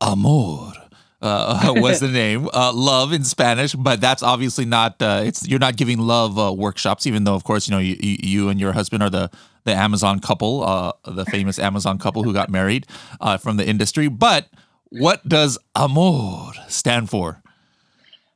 Amor 0.00 0.72
uh, 1.20 1.72
was 1.76 2.00
the 2.00 2.08
name. 2.08 2.48
Uh, 2.52 2.72
love 2.72 3.12
in 3.12 3.24
Spanish, 3.24 3.74
but 3.74 4.00
that's 4.00 4.22
obviously 4.22 4.64
not. 4.64 5.00
Uh, 5.00 5.22
it's 5.24 5.46
you're 5.46 5.58
not 5.58 5.76
giving 5.76 5.98
love 5.98 6.38
uh, 6.38 6.52
workshops, 6.52 7.06
even 7.06 7.24
though, 7.24 7.34
of 7.34 7.44
course, 7.44 7.68
you 7.68 7.72
know 7.72 7.80
you, 7.80 7.96
you 8.00 8.48
and 8.48 8.60
your 8.60 8.72
husband 8.72 9.02
are 9.02 9.10
the 9.10 9.30
the 9.64 9.74
Amazon 9.74 10.20
couple, 10.20 10.62
uh, 10.62 10.92
the 11.04 11.26
famous 11.26 11.58
Amazon 11.58 11.98
couple 11.98 12.22
who 12.22 12.32
got 12.32 12.48
married 12.48 12.86
uh, 13.20 13.36
from 13.36 13.56
the 13.56 13.66
industry. 13.66 14.08
But 14.08 14.48
what 14.90 15.28
does 15.28 15.58
amor 15.74 16.52
stand 16.68 17.10
for? 17.10 17.42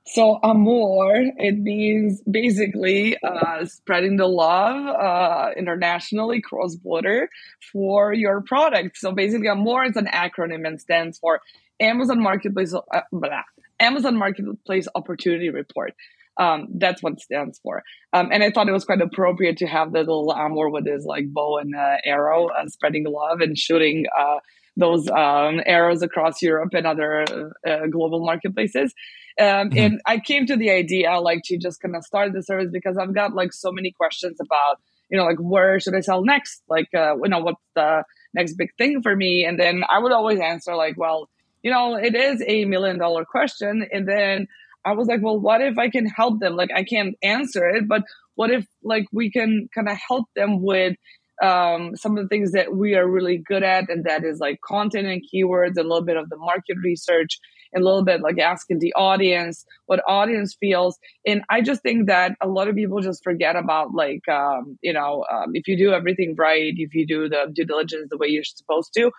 So 0.04 0.40
amor, 0.42 1.14
it 1.38 1.58
means 1.58 2.20
basically 2.30 3.16
uh, 3.22 3.64
spreading 3.64 4.16
the 4.16 4.26
love 4.26 4.86
uh, 4.86 5.52
internationally, 5.56 6.42
cross 6.42 6.74
border, 6.74 7.30
for 7.72 8.12
your 8.12 8.42
product. 8.42 8.98
So 8.98 9.12
basically, 9.12 9.48
amor 9.48 9.84
is 9.84 9.96
an 9.96 10.08
acronym 10.12 10.66
and 10.66 10.78
stands 10.78 11.18
for 11.18 11.40
Amazon 11.82 12.22
Marketplace, 12.22 12.74
uh, 12.74 13.00
blah, 13.12 13.42
Amazon 13.80 14.16
Marketplace 14.16 14.88
Opportunity 14.94 15.50
Report. 15.50 15.94
Um, 16.38 16.68
that's 16.78 17.02
what 17.02 17.14
it 17.14 17.20
stands 17.20 17.58
for. 17.62 17.82
Um, 18.14 18.30
and 18.32 18.42
I 18.42 18.50
thought 18.50 18.68
it 18.68 18.72
was 18.72 18.86
quite 18.86 19.02
appropriate 19.02 19.58
to 19.58 19.66
have 19.66 19.92
the 19.92 19.98
little 19.98 20.32
Amor 20.32 20.70
with 20.70 20.86
his 20.86 21.04
like 21.04 21.26
bow 21.28 21.58
and 21.58 21.74
uh, 21.74 21.96
arrow, 22.04 22.48
uh, 22.48 22.66
spreading 22.68 23.04
love 23.04 23.40
and 23.40 23.58
shooting 23.58 24.06
uh, 24.18 24.38
those 24.76 25.08
um, 25.10 25.60
arrows 25.66 26.00
across 26.00 26.40
Europe 26.40 26.72
and 26.72 26.86
other 26.86 27.52
uh, 27.66 27.86
global 27.90 28.24
marketplaces. 28.24 28.94
Um, 29.38 29.46
mm-hmm. 29.46 29.78
And 29.78 30.00
I 30.06 30.18
came 30.18 30.46
to 30.46 30.56
the 30.56 30.70
idea 30.70 31.20
like 31.20 31.42
to 31.44 31.58
just 31.58 31.80
kind 31.80 31.96
of 31.96 32.04
start 32.04 32.32
the 32.32 32.42
service 32.42 32.70
because 32.72 32.96
I've 32.96 33.14
got 33.14 33.34
like 33.34 33.52
so 33.52 33.70
many 33.70 33.92
questions 33.92 34.38
about, 34.40 34.80
you 35.10 35.18
know, 35.18 35.24
like 35.24 35.38
where 35.38 35.78
should 35.80 35.94
I 35.94 36.00
sell 36.00 36.24
next? 36.24 36.62
Like, 36.68 36.88
uh, 36.94 37.16
you 37.16 37.28
know, 37.28 37.40
what's 37.40 37.60
the 37.74 38.04
next 38.32 38.54
big 38.54 38.70
thing 38.78 39.02
for 39.02 39.14
me? 39.14 39.44
And 39.44 39.58
then 39.58 39.84
I 39.88 39.98
would 39.98 40.12
always 40.12 40.40
answer 40.40 40.74
like, 40.74 40.96
well, 40.96 41.28
you 41.62 41.70
know, 41.70 41.94
it 41.94 42.14
is 42.14 42.42
a 42.46 42.64
million 42.64 42.98
dollar 42.98 43.24
question. 43.24 43.86
And 43.92 44.08
then 44.08 44.48
I 44.84 44.92
was 44.92 45.08
like, 45.08 45.20
well, 45.22 45.38
what 45.38 45.60
if 45.60 45.78
I 45.78 45.90
can 45.90 46.06
help 46.06 46.40
them? 46.40 46.56
Like, 46.56 46.70
I 46.74 46.84
can't 46.84 47.16
answer 47.22 47.68
it, 47.68 47.86
but 47.88 48.02
what 48.34 48.50
if 48.50 48.66
like 48.82 49.06
we 49.12 49.30
can 49.30 49.68
kind 49.74 49.88
of 49.88 49.96
help 50.08 50.26
them 50.34 50.62
with 50.62 50.96
um, 51.42 51.96
some 51.96 52.16
of 52.16 52.24
the 52.24 52.28
things 52.28 52.52
that 52.52 52.74
we 52.74 52.94
are 52.94 53.08
really 53.08 53.36
good 53.38 53.62
at, 53.62 53.88
and 53.88 54.04
that 54.04 54.24
is 54.24 54.38
like 54.38 54.60
content 54.60 55.06
and 55.06 55.22
keywords, 55.22 55.76
a 55.76 55.82
little 55.82 56.02
bit 56.04 56.16
of 56.16 56.28
the 56.30 56.36
market 56.36 56.76
research, 56.82 57.38
and 57.72 57.82
a 57.82 57.84
little 57.84 58.04
bit 58.04 58.20
like 58.20 58.38
asking 58.38 58.78
the 58.78 58.92
audience 58.94 59.64
what 59.86 60.02
audience 60.06 60.54
feels. 60.58 60.98
And 61.26 61.42
I 61.50 61.62
just 61.62 61.82
think 61.82 62.06
that 62.06 62.36
a 62.40 62.48
lot 62.48 62.68
of 62.68 62.76
people 62.76 63.00
just 63.00 63.24
forget 63.24 63.56
about 63.56 63.94
like, 63.94 64.28
um, 64.28 64.78
you 64.82 64.92
know, 64.92 65.24
um, 65.30 65.52
if 65.54 65.66
you 65.66 65.76
do 65.76 65.92
everything 65.92 66.34
right, 66.36 66.72
if 66.76 66.94
you 66.94 67.06
do 67.06 67.28
the 67.28 67.50
due 67.52 67.64
diligence 67.64 68.08
the 68.10 68.18
way 68.18 68.28
you're 68.28 68.44
supposed 68.44 68.92
to, 68.94 69.10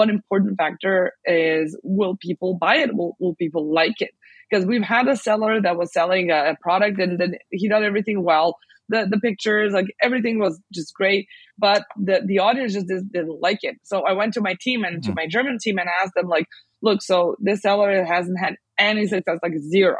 one 0.00 0.10
important 0.10 0.56
factor 0.62 1.12
is 1.24 1.78
will 1.82 2.16
people 2.28 2.50
buy 2.54 2.76
it? 2.84 2.94
Will, 2.94 3.12
will 3.20 3.34
people 3.34 3.64
like 3.80 4.00
it? 4.06 4.12
Because 4.48 4.64
we've 4.64 4.88
had 4.96 5.06
a 5.08 5.16
seller 5.16 5.60
that 5.60 5.76
was 5.76 5.92
selling 5.92 6.30
a, 6.30 6.52
a 6.52 6.56
product 6.66 6.98
and 7.00 7.18
then 7.20 7.34
he 7.50 7.68
did 7.68 7.82
everything 7.82 8.22
well 8.22 8.56
the 8.88 9.06
the 9.10 9.20
pictures, 9.20 9.72
like 9.72 9.86
everything 10.02 10.38
was 10.38 10.60
just 10.72 10.94
great, 10.94 11.28
but 11.58 11.84
the 11.96 12.22
the 12.24 12.38
audience 12.38 12.72
just 12.74 12.86
didn't 12.88 13.40
like 13.40 13.58
it. 13.62 13.76
So 13.82 14.06
I 14.06 14.12
went 14.12 14.34
to 14.34 14.40
my 14.40 14.56
team 14.60 14.84
and 14.84 15.02
mm-hmm. 15.02 15.10
to 15.10 15.14
my 15.14 15.26
German 15.26 15.58
team 15.62 15.78
and 15.78 15.88
asked 15.88 16.14
them 16.14 16.28
like, 16.28 16.46
look, 16.82 17.02
so 17.02 17.36
this 17.38 17.62
seller 17.62 18.04
hasn't 18.04 18.38
had 18.38 18.54
any 18.78 19.06
success, 19.06 19.38
like 19.42 19.58
zero. 19.58 19.98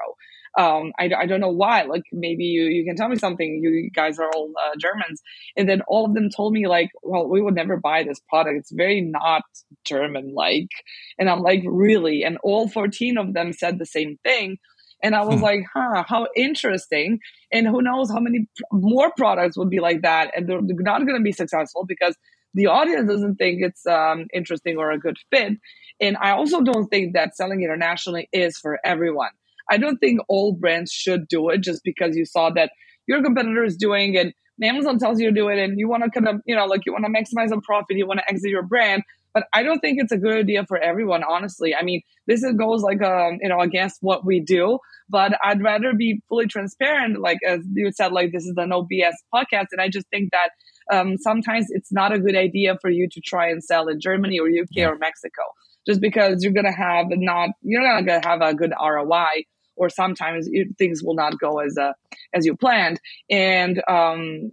Um, 0.57 0.93
I, 0.99 1.11
I 1.17 1.27
don't 1.27 1.41
know 1.41 1.51
why. 1.51 1.83
Like 1.83 2.05
maybe 2.13 2.45
you, 2.45 2.65
you 2.65 2.85
can 2.85 2.97
tell 2.97 3.09
me 3.09 3.17
something. 3.17 3.61
You 3.63 3.91
guys 3.91 4.19
are 4.19 4.31
all 4.35 4.53
uh, 4.57 4.77
Germans, 4.79 5.23
and 5.57 5.69
then 5.69 5.83
all 5.89 6.07
of 6.07 6.15
them 6.15 6.31
told 6.31 6.53
me 6.53 6.67
like, 6.67 6.91
well, 7.03 7.29
we 7.29 7.41
would 7.41 7.55
never 7.55 7.77
buy 7.77 8.03
this 8.03 8.21
product. 8.29 8.59
It's 8.59 8.73
very 8.73 9.01
not 9.01 9.43
German 9.85 10.35
like, 10.35 10.71
and 11.19 11.29
I'm 11.29 11.41
like, 11.41 11.63
really? 11.67 12.23
And 12.23 12.39
all 12.43 12.69
14 12.69 13.19
of 13.19 13.35
them 13.35 13.53
said 13.53 13.79
the 13.79 13.87
same 13.87 14.19
thing. 14.25 14.59
And 15.03 15.15
I 15.15 15.23
was 15.23 15.37
hmm. 15.37 15.45
like, 15.45 15.61
huh, 15.73 16.05
how 16.07 16.27
interesting. 16.35 17.21
And 17.53 17.67
who 17.67 17.83
knows 17.83 18.11
how 18.11 18.19
many 18.19 18.49
more 18.73 19.13
products 19.17 19.57
would 19.57 19.71
be 19.71 19.81
like 19.81 20.03
that. 20.03 20.33
And 20.35 20.49
they're 20.49 20.61
not 20.61 21.07
going 21.07 21.19
to 21.19 21.23
be 21.23 21.33
successful 21.33 21.85
because 21.87 22.17
the 22.55 22.67
audience 22.67 23.09
doesn't 23.09 23.37
think 23.37 23.61
it's 23.63 23.87
um, 23.87 24.27
interesting 24.33 24.77
or 24.77 24.91
a 24.91 24.99
good 24.99 25.17
fit. 25.31 25.53
And 26.01 26.17
I 26.17 26.33
also 26.33 26.63
don't 26.63 26.89
think 26.89 27.15
that 27.15 27.37
selling 27.37 27.63
internationally 27.63 28.29
is 28.33 28.59
for 28.59 28.79
everyone. 28.85 29.31
I 29.71 29.79
don't 29.79 29.99
think 29.99 30.21
all 30.29 30.53
brands 30.53 30.93
should 30.93 31.29
do 31.29 31.49
it 31.51 31.59
just 31.59 31.83
because 31.85 32.17
you 32.17 32.25
saw 32.25 32.51
that 32.51 32.73
your 33.07 33.23
competitor 33.23 33.65
is 33.65 33.77
doing 33.77 34.15
it. 34.15 34.35
Amazon 34.63 34.99
tells 34.99 35.21
you 35.21 35.29
to 35.29 35.35
do 35.35 35.49
it 35.49 35.59
and 35.59 35.79
you 35.79 35.89
want 35.89 36.03
to 36.05 36.11
kind 36.11 36.29
of, 36.29 36.41
you 36.45 36.55
know, 36.55 36.67
like 36.67 36.83
you 36.85 36.93
want 36.93 37.05
to 37.05 37.11
maximize 37.11 37.57
a 37.57 37.61
profit, 37.61 37.97
you 37.97 38.07
want 38.07 38.21
to 38.21 38.29
exit 38.29 38.51
your 38.51 38.63
brand. 38.63 39.03
But 39.35 39.47
I 39.53 39.63
don't 39.63 39.79
think 39.79 39.99
it's 40.01 40.11
a 40.11 40.17
good 40.17 40.35
idea 40.35 40.65
for 40.67 40.79
everyone, 40.79 41.23
honestly. 41.23 41.75
I 41.75 41.83
mean, 41.83 42.03
this 42.27 42.45
goes 42.59 42.83
like, 42.83 43.03
um, 43.03 43.39
you 43.41 43.49
know, 43.49 43.61
against 43.61 43.99
what 44.01 44.25
we 44.25 44.41
do, 44.41 44.79
but 45.09 45.33
I'd 45.45 45.63
rather 45.63 45.93
be 45.95 46.23
fully 46.29 46.47
transparent. 46.47 47.21
Like, 47.21 47.39
as 47.47 47.61
you 47.73 47.93
said, 47.93 48.13
like, 48.13 48.33
this 48.33 48.45
is 48.45 48.55
an 48.57 48.73
OBS 48.73 49.23
podcast. 49.33 49.67
And 49.71 49.81
I 49.81 49.89
just 49.91 50.09
think 50.09 50.33
that 50.33 50.51
um, 50.91 51.19
sometimes 51.19 51.67
it's 51.69 51.93
not 51.93 52.13
a 52.13 52.19
good 52.19 52.37
idea 52.37 52.79
for 52.81 52.91
you 52.91 53.09
to 53.13 53.21
try 53.21 53.51
and 53.51 53.63
sell 53.63 53.89
in 53.89 54.01
Germany 54.01 54.41
or 54.41 54.49
UK 54.49 54.67
yeah. 54.71 54.89
or 54.89 54.97
Mexico, 54.97 55.43
just 55.87 56.01
because 56.01 56.43
you're 56.43 56.55
going 56.55 56.65
to 56.65 56.73
have 56.73 57.07
not, 57.11 57.51
you're 57.63 57.83
not 57.83 58.07
going 58.07 58.23
to 58.23 58.29
have 58.29 58.41
a 58.41 58.55
good 58.55 58.73
ROI 58.81 59.45
or 59.79 59.89
sometimes 59.89 60.49
things 60.77 61.03
will 61.03 61.15
not 61.15 61.39
go 61.39 61.59
as 61.59 61.77
a, 61.77 61.95
as 62.35 62.45
you 62.45 62.57
planned. 62.57 63.01
And, 63.31 63.83
um, 63.89 64.51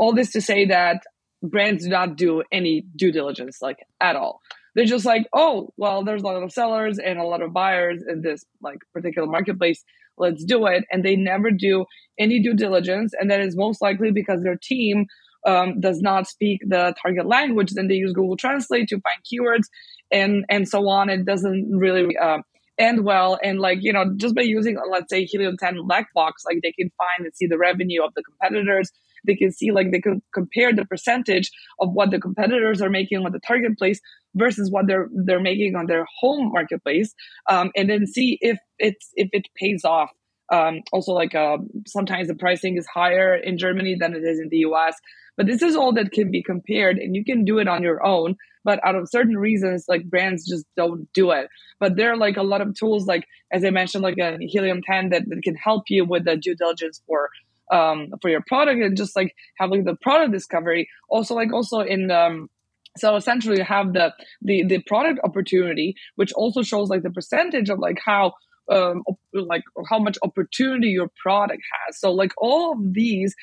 all 0.00 0.14
this 0.14 0.32
to 0.32 0.40
say 0.40 0.64
that 0.64 1.02
brands 1.42 1.84
do 1.84 1.90
not 1.90 2.16
do 2.16 2.42
any 2.50 2.84
due 2.96 3.12
diligence 3.12 3.58
like 3.60 3.78
at 4.00 4.16
all. 4.16 4.40
They're 4.74 4.86
just 4.86 5.04
like 5.04 5.26
oh 5.34 5.70
well 5.76 6.02
there's 6.04 6.22
a 6.22 6.24
lot 6.24 6.42
of 6.42 6.52
sellers 6.52 6.98
and 6.98 7.18
a 7.18 7.24
lot 7.24 7.42
of 7.42 7.52
buyers 7.52 8.02
in 8.08 8.22
this 8.22 8.44
like 8.62 8.78
particular 8.94 9.28
marketplace. 9.28 9.84
Let's 10.16 10.44
do 10.44 10.66
it. 10.66 10.84
And 10.90 11.04
they 11.04 11.16
never 11.16 11.50
do 11.50 11.84
any 12.18 12.40
due 12.40 12.54
diligence. 12.54 13.12
And 13.18 13.30
that 13.30 13.40
is 13.40 13.56
most 13.56 13.80
likely 13.80 14.10
because 14.10 14.42
their 14.42 14.56
team 14.56 15.06
um, 15.46 15.80
does 15.80 16.00
not 16.00 16.26
speak 16.26 16.60
the 16.66 16.94
target 17.00 17.26
language. 17.26 17.72
Then 17.72 17.88
they 17.88 17.94
use 17.94 18.12
google 18.12 18.36
translate 18.36 18.88
to 18.88 19.00
find 19.00 19.20
keywords 19.24 19.66
and 20.10 20.44
and 20.48 20.66
so 20.66 20.88
on. 20.88 21.10
It 21.10 21.26
doesn't 21.26 21.68
really 21.70 22.16
uh, 22.16 22.38
end 22.80 23.04
well 23.04 23.38
and 23.42 23.60
like 23.60 23.78
you 23.82 23.92
know 23.92 24.04
just 24.16 24.34
by 24.34 24.42
using 24.42 24.76
let's 24.90 25.10
say 25.10 25.24
helium 25.24 25.56
10 25.56 25.86
black 25.86 26.12
box 26.14 26.42
like 26.46 26.60
they 26.62 26.72
can 26.72 26.90
find 26.96 27.26
and 27.26 27.34
see 27.34 27.46
the 27.46 27.58
revenue 27.58 28.02
of 28.02 28.12
the 28.14 28.22
competitors. 28.22 28.90
They 29.26 29.36
can 29.36 29.52
see 29.52 29.70
like 29.70 29.92
they 29.92 30.00
can 30.00 30.22
compare 30.32 30.72
the 30.72 30.86
percentage 30.86 31.50
of 31.78 31.92
what 31.92 32.10
the 32.10 32.18
competitors 32.18 32.80
are 32.80 32.88
making 32.88 33.18
on 33.18 33.32
the 33.32 33.40
target 33.46 33.76
place 33.76 34.00
versus 34.34 34.70
what 34.70 34.86
they're 34.86 35.08
they're 35.12 35.40
making 35.40 35.76
on 35.76 35.86
their 35.86 36.06
home 36.20 36.50
marketplace 36.52 37.14
um, 37.48 37.70
and 37.76 37.90
then 37.90 38.06
see 38.06 38.38
if 38.40 38.58
it's 38.78 39.10
if 39.14 39.28
it 39.32 39.46
pays 39.56 39.84
off. 39.84 40.10
Um, 40.50 40.80
also 40.90 41.12
like 41.12 41.34
uh, 41.34 41.58
sometimes 41.86 42.26
the 42.28 42.34
pricing 42.34 42.76
is 42.76 42.84
higher 42.92 43.36
in 43.36 43.56
germany 43.56 43.96
than 44.00 44.14
it 44.14 44.24
is 44.24 44.40
in 44.40 44.48
the 44.48 44.62
us 44.62 44.96
but 45.36 45.46
this 45.46 45.62
is 45.62 45.76
all 45.76 45.92
that 45.92 46.10
can 46.10 46.32
be 46.32 46.42
compared 46.42 46.98
and 46.98 47.14
you 47.14 47.24
can 47.24 47.44
do 47.44 47.60
it 47.60 47.68
on 47.68 47.84
your 47.84 48.04
own 48.04 48.34
but 48.64 48.84
out 48.86 48.94
of 48.94 49.08
certain 49.08 49.36
reasons 49.36 49.84
like 49.88 50.04
brands 50.04 50.46
just 50.46 50.66
don't 50.76 51.08
do 51.12 51.30
it 51.30 51.48
but 51.78 51.96
there 51.96 52.12
are 52.12 52.16
like 52.16 52.36
a 52.36 52.42
lot 52.42 52.60
of 52.60 52.74
tools 52.74 53.06
like 53.06 53.24
as 53.52 53.64
i 53.64 53.70
mentioned 53.70 54.02
like 54.02 54.18
a 54.18 54.36
helium 54.40 54.80
10 54.82 55.10
that, 55.10 55.28
that 55.28 55.42
can 55.42 55.54
help 55.54 55.84
you 55.88 56.04
with 56.04 56.24
the 56.24 56.36
due 56.36 56.54
diligence 56.54 57.02
for 57.06 57.30
um, 57.70 58.12
for 58.20 58.28
your 58.28 58.42
product 58.42 58.82
and 58.82 58.96
just 58.96 59.16
like 59.16 59.34
having 59.56 59.84
the 59.84 59.94
product 59.94 60.32
discovery. 60.32 60.88
Also, 61.08 61.34
like 61.34 61.52
also 61.52 61.80
in 61.80 62.10
um, 62.10 62.50
so 62.96 63.16
essentially 63.16 63.58
you 63.58 63.64
have 63.64 63.92
the 63.92 64.12
the 64.42 64.64
the 64.64 64.82
product 64.82 65.20
opportunity, 65.24 65.94
which 66.16 66.32
also 66.32 66.62
shows 66.62 66.88
like 66.88 67.02
the 67.02 67.10
percentage 67.10 67.70
of 67.70 67.78
like 67.78 67.98
how 68.04 68.32
um, 68.70 69.02
like 69.32 69.62
how 69.88 69.98
much 69.98 70.18
opportunity 70.22 70.88
your 70.88 71.10
product 71.22 71.62
has. 71.86 71.98
So 71.98 72.12
like 72.12 72.32
all 72.38 72.72
of 72.72 72.94
these 72.94 73.34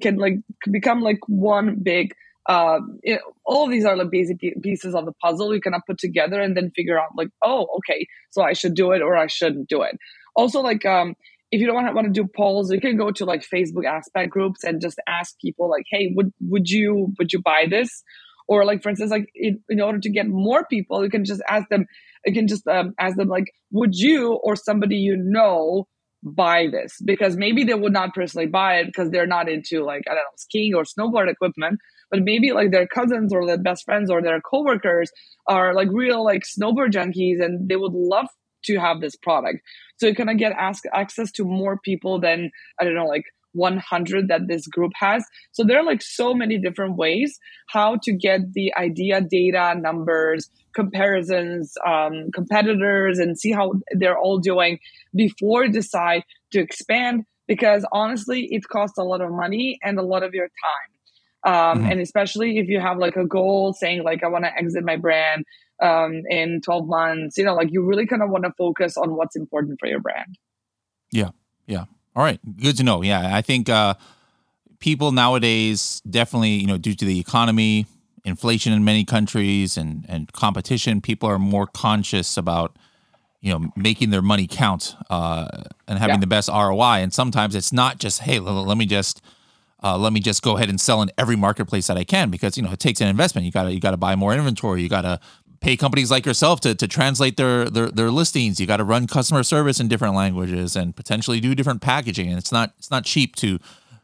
can 0.00 0.16
like 0.16 0.34
become 0.70 1.00
like 1.00 1.20
one 1.26 1.76
big. 1.82 2.14
It, 2.48 3.20
all 3.44 3.64
of 3.64 3.70
these 3.70 3.84
are 3.84 3.96
like 3.96 4.10
basic 4.10 4.40
pieces 4.62 4.94
of 4.94 5.04
the 5.04 5.12
puzzle 5.12 5.54
you 5.54 5.60
cannot 5.60 5.86
put 5.86 5.98
together 5.98 6.40
and 6.40 6.56
then 6.56 6.70
figure 6.74 6.98
out 6.98 7.10
like, 7.16 7.28
oh, 7.42 7.66
okay, 7.78 8.06
so 8.30 8.42
I 8.42 8.52
should 8.52 8.74
do 8.74 8.92
it 8.92 9.02
or 9.02 9.16
I 9.16 9.26
shouldn't 9.26 9.68
do 9.68 9.82
it. 9.82 9.96
Also, 10.34 10.60
like 10.60 10.84
um, 10.86 11.14
if 11.52 11.60
you 11.60 11.66
don't 11.66 11.76
want 11.76 11.88
to, 11.88 11.92
want 11.92 12.06
to 12.06 12.12
do 12.12 12.26
polls, 12.34 12.72
you 12.72 12.80
can 12.80 12.96
go 12.96 13.10
to 13.12 13.24
like 13.24 13.44
Facebook 13.46 13.84
aspect 13.86 14.30
groups 14.30 14.64
and 14.64 14.80
just 14.80 14.98
ask 15.06 15.38
people 15.38 15.68
like, 15.68 15.84
hey, 15.90 16.12
would 16.16 16.32
would 16.40 16.68
you 16.68 17.12
would 17.18 17.32
you 17.32 17.40
buy 17.42 17.66
this? 17.68 18.02
Or 18.48 18.64
like 18.64 18.82
for 18.82 18.88
instance, 18.88 19.10
like 19.10 19.30
in, 19.34 19.60
in 19.68 19.80
order 19.80 20.00
to 20.00 20.10
get 20.10 20.26
more 20.26 20.66
people, 20.66 21.04
you 21.04 21.10
can 21.10 21.24
just 21.24 21.42
ask 21.48 21.68
them. 21.68 21.86
You 22.24 22.32
can 22.32 22.48
just 22.48 22.66
um, 22.68 22.94
ask 22.98 23.16
them 23.16 23.28
like, 23.28 23.52
would 23.70 23.94
you 23.94 24.32
or 24.32 24.56
somebody 24.56 24.96
you 24.96 25.16
know 25.16 25.86
buy 26.22 26.68
this? 26.70 26.98
Because 27.04 27.36
maybe 27.36 27.64
they 27.64 27.74
would 27.74 27.92
not 27.92 28.14
personally 28.14 28.46
buy 28.46 28.76
it 28.76 28.86
because 28.86 29.10
they're 29.10 29.26
not 29.26 29.48
into 29.48 29.84
like 29.84 30.02
I 30.06 30.14
don't 30.14 30.22
know 30.22 30.36
skiing 30.36 30.74
or 30.74 30.84
snowboard 30.84 31.30
equipment, 31.30 31.80
but 32.12 32.20
maybe 32.22 32.52
like 32.52 32.70
their 32.70 32.86
cousins 32.86 33.32
or 33.32 33.46
their 33.46 33.58
best 33.58 33.84
friends 33.84 34.10
or 34.10 34.22
their 34.22 34.40
coworkers 34.40 35.10
are 35.48 35.74
like 35.74 35.88
real 35.90 36.22
like 36.22 36.42
snowboard 36.42 36.92
junkies 36.92 37.42
and 37.42 37.68
they 37.68 37.76
would 37.76 37.94
love 37.94 38.28
to 38.66 38.78
have 38.78 39.00
this 39.00 39.16
product. 39.16 39.58
So 39.96 40.06
you 40.06 40.14
kind 40.14 40.30
of 40.30 40.38
get 40.38 40.52
ask, 40.52 40.84
access 40.92 41.32
to 41.32 41.44
more 41.44 41.78
people 41.82 42.20
than, 42.20 42.50
I 42.78 42.84
don't 42.84 42.94
know, 42.94 43.06
like 43.06 43.24
100 43.54 44.28
that 44.28 44.42
this 44.46 44.66
group 44.66 44.92
has. 44.96 45.24
So 45.52 45.64
there 45.64 45.78
are 45.78 45.84
like 45.84 46.02
so 46.02 46.34
many 46.34 46.58
different 46.58 46.96
ways 46.96 47.38
how 47.68 47.96
to 48.02 48.12
get 48.12 48.52
the 48.52 48.72
idea, 48.74 49.20
data, 49.20 49.74
numbers, 49.78 50.50
comparisons, 50.74 51.72
um, 51.86 52.30
competitors, 52.34 53.18
and 53.18 53.38
see 53.38 53.52
how 53.52 53.72
they're 53.98 54.18
all 54.18 54.38
doing 54.38 54.78
before 55.14 55.68
decide 55.68 56.24
to 56.52 56.60
expand. 56.60 57.24
Because 57.48 57.84
honestly, 57.92 58.48
it 58.50 58.62
costs 58.68 58.98
a 58.98 59.02
lot 59.02 59.20
of 59.20 59.30
money 59.30 59.78
and 59.82 59.98
a 59.98 60.02
lot 60.02 60.22
of 60.22 60.32
your 60.32 60.46
time. 60.46 60.91
Um, 61.44 61.52
mm-hmm. 61.52 61.90
And 61.90 62.00
especially 62.00 62.58
if 62.58 62.68
you 62.68 62.80
have 62.80 62.98
like 62.98 63.16
a 63.16 63.26
goal 63.26 63.72
saying 63.72 64.04
like 64.04 64.22
I 64.22 64.28
want 64.28 64.44
to 64.44 64.54
exit 64.56 64.84
my 64.84 64.96
brand 64.96 65.44
um, 65.82 66.22
in 66.30 66.60
12 66.62 66.86
months. 66.86 67.36
You 67.36 67.44
know, 67.44 67.54
like 67.54 67.70
you 67.70 67.82
really 67.82 68.06
kind 68.06 68.22
of 68.22 68.30
want 68.30 68.44
to 68.44 68.52
focus 68.56 68.96
on 68.96 69.16
what's 69.16 69.36
important 69.36 69.78
for 69.80 69.88
your 69.88 70.00
brand. 70.00 70.38
Yeah. 71.10 71.30
Yeah. 71.66 71.84
All 72.16 72.22
right. 72.22 72.40
Good 72.56 72.76
to 72.78 72.84
know. 72.84 73.02
Yeah. 73.02 73.36
I 73.36 73.42
think 73.42 73.68
uh, 73.68 73.94
people 74.78 75.12
nowadays 75.12 76.00
definitely, 76.08 76.50
you 76.50 76.66
know, 76.66 76.78
due 76.78 76.94
to 76.94 77.04
the 77.04 77.18
economy, 77.18 77.86
inflation 78.24 78.72
in 78.72 78.84
many 78.84 79.04
countries 79.04 79.76
and, 79.76 80.06
and 80.08 80.32
competition, 80.32 81.00
people 81.00 81.28
are 81.28 81.38
more 81.38 81.66
conscious 81.66 82.36
about, 82.36 82.76
you 83.40 83.52
know, 83.52 83.72
making 83.76 84.10
their 84.10 84.22
money 84.22 84.46
count 84.46 84.94
uh, 85.10 85.48
and 85.88 85.98
having 85.98 86.16
yeah. 86.16 86.20
the 86.20 86.26
best 86.26 86.48
ROI. 86.48 87.00
And 87.02 87.12
sometimes 87.12 87.54
it's 87.54 87.72
not 87.72 87.98
just, 87.98 88.20
hey, 88.20 88.38
let 88.38 88.78
me 88.78 88.86
just 88.86 89.20
uh, 89.82 89.98
let 89.98 90.12
me 90.12 90.20
just 90.20 90.42
go 90.42 90.56
ahead 90.56 90.68
and 90.68 90.80
sell 90.80 91.02
in 91.02 91.10
every 91.18 91.36
marketplace 91.36 91.86
that 91.88 91.96
I 91.96 92.04
can 92.04 92.30
because 92.30 92.56
you 92.56 92.62
know 92.62 92.72
it 92.72 92.80
takes 92.80 93.00
an 93.00 93.08
investment. 93.08 93.44
You 93.44 93.50
gotta 93.52 93.72
you 93.72 93.80
gotta 93.80 93.96
buy 93.96 94.14
more 94.16 94.34
inventory. 94.34 94.82
You 94.82 94.88
gotta 94.88 95.20
pay 95.62 95.76
companies 95.76 96.10
like 96.10 96.26
yourself 96.26 96.60
to, 96.60 96.74
to 96.74 96.88
translate 96.88 97.36
their, 97.36 97.70
their, 97.70 97.88
their 97.88 98.10
listings. 98.10 98.60
You 98.60 98.66
got 98.66 98.78
to 98.78 98.84
run 98.84 99.06
customer 99.06 99.44
service 99.44 99.78
in 99.78 99.86
different 99.86 100.16
languages 100.16 100.74
and 100.74 100.94
potentially 100.94 101.38
do 101.38 101.54
different 101.54 101.80
packaging. 101.80 102.28
And 102.28 102.36
it's 102.36 102.50
not 102.50 102.74
it's 102.78 102.90
not 102.90 103.04
cheap 103.04 103.36
to 103.36 103.58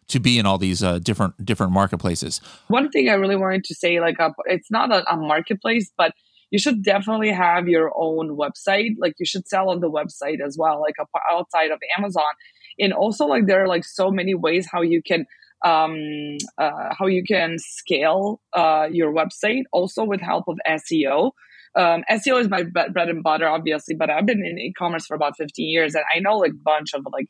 to 0.06 0.20
be 0.20 0.38
in 0.38 0.46
all 0.46 0.56
these 0.56 0.82
uh, 0.82 0.98
different 1.00 1.44
different 1.44 1.72
marketplaces. 1.72 2.40
One 2.68 2.90
thing 2.90 3.08
I 3.08 3.14
really 3.14 3.36
wanted 3.36 3.64
to 3.64 3.74
say, 3.74 4.00
like, 4.00 4.18
uh, 4.18 4.30
it's 4.46 4.70
not 4.70 4.90
a, 4.90 5.12
a 5.12 5.16
marketplace, 5.16 5.90
but 5.98 6.12
you 6.50 6.58
should 6.58 6.82
definitely 6.82 7.30
have 7.30 7.68
your 7.68 7.92
own 7.94 8.38
website. 8.38 8.92
Like, 8.98 9.14
you 9.18 9.26
should 9.26 9.46
sell 9.46 9.68
on 9.68 9.80
the 9.80 9.90
website 9.90 10.40
as 10.44 10.56
well, 10.58 10.80
like 10.80 10.94
outside 11.30 11.70
of 11.70 11.78
Amazon. 11.98 12.22
And 12.78 12.92
also, 12.92 13.26
like, 13.26 13.46
there 13.46 13.62
are 13.62 13.68
like 13.68 13.84
so 13.84 14.10
many 14.10 14.34
ways 14.34 14.66
how 14.70 14.80
you 14.80 15.02
can 15.02 15.26
um, 15.64 16.36
uh, 16.56 16.94
how 16.98 17.06
you 17.06 17.22
can 17.22 17.56
scale 17.58 18.40
uh, 18.52 18.88
your 18.90 19.12
website 19.12 19.64
also 19.72 20.04
with 20.04 20.20
help 20.20 20.44
of 20.48 20.58
SEO. 20.66 21.32
Um, 21.76 22.02
SEO 22.10 22.40
is 22.40 22.48
my 22.48 22.62
bread 22.64 23.08
and 23.08 23.22
butter, 23.22 23.48
obviously, 23.48 23.94
but 23.94 24.10
I've 24.10 24.26
been 24.26 24.44
in 24.44 24.58
e-commerce 24.58 25.06
for 25.06 25.14
about 25.14 25.36
15 25.36 25.68
years, 25.68 25.94
and 25.94 26.04
I 26.14 26.20
know 26.20 26.38
like 26.38 26.52
a 26.52 26.62
bunch 26.64 26.94
of 26.94 27.06
like 27.12 27.28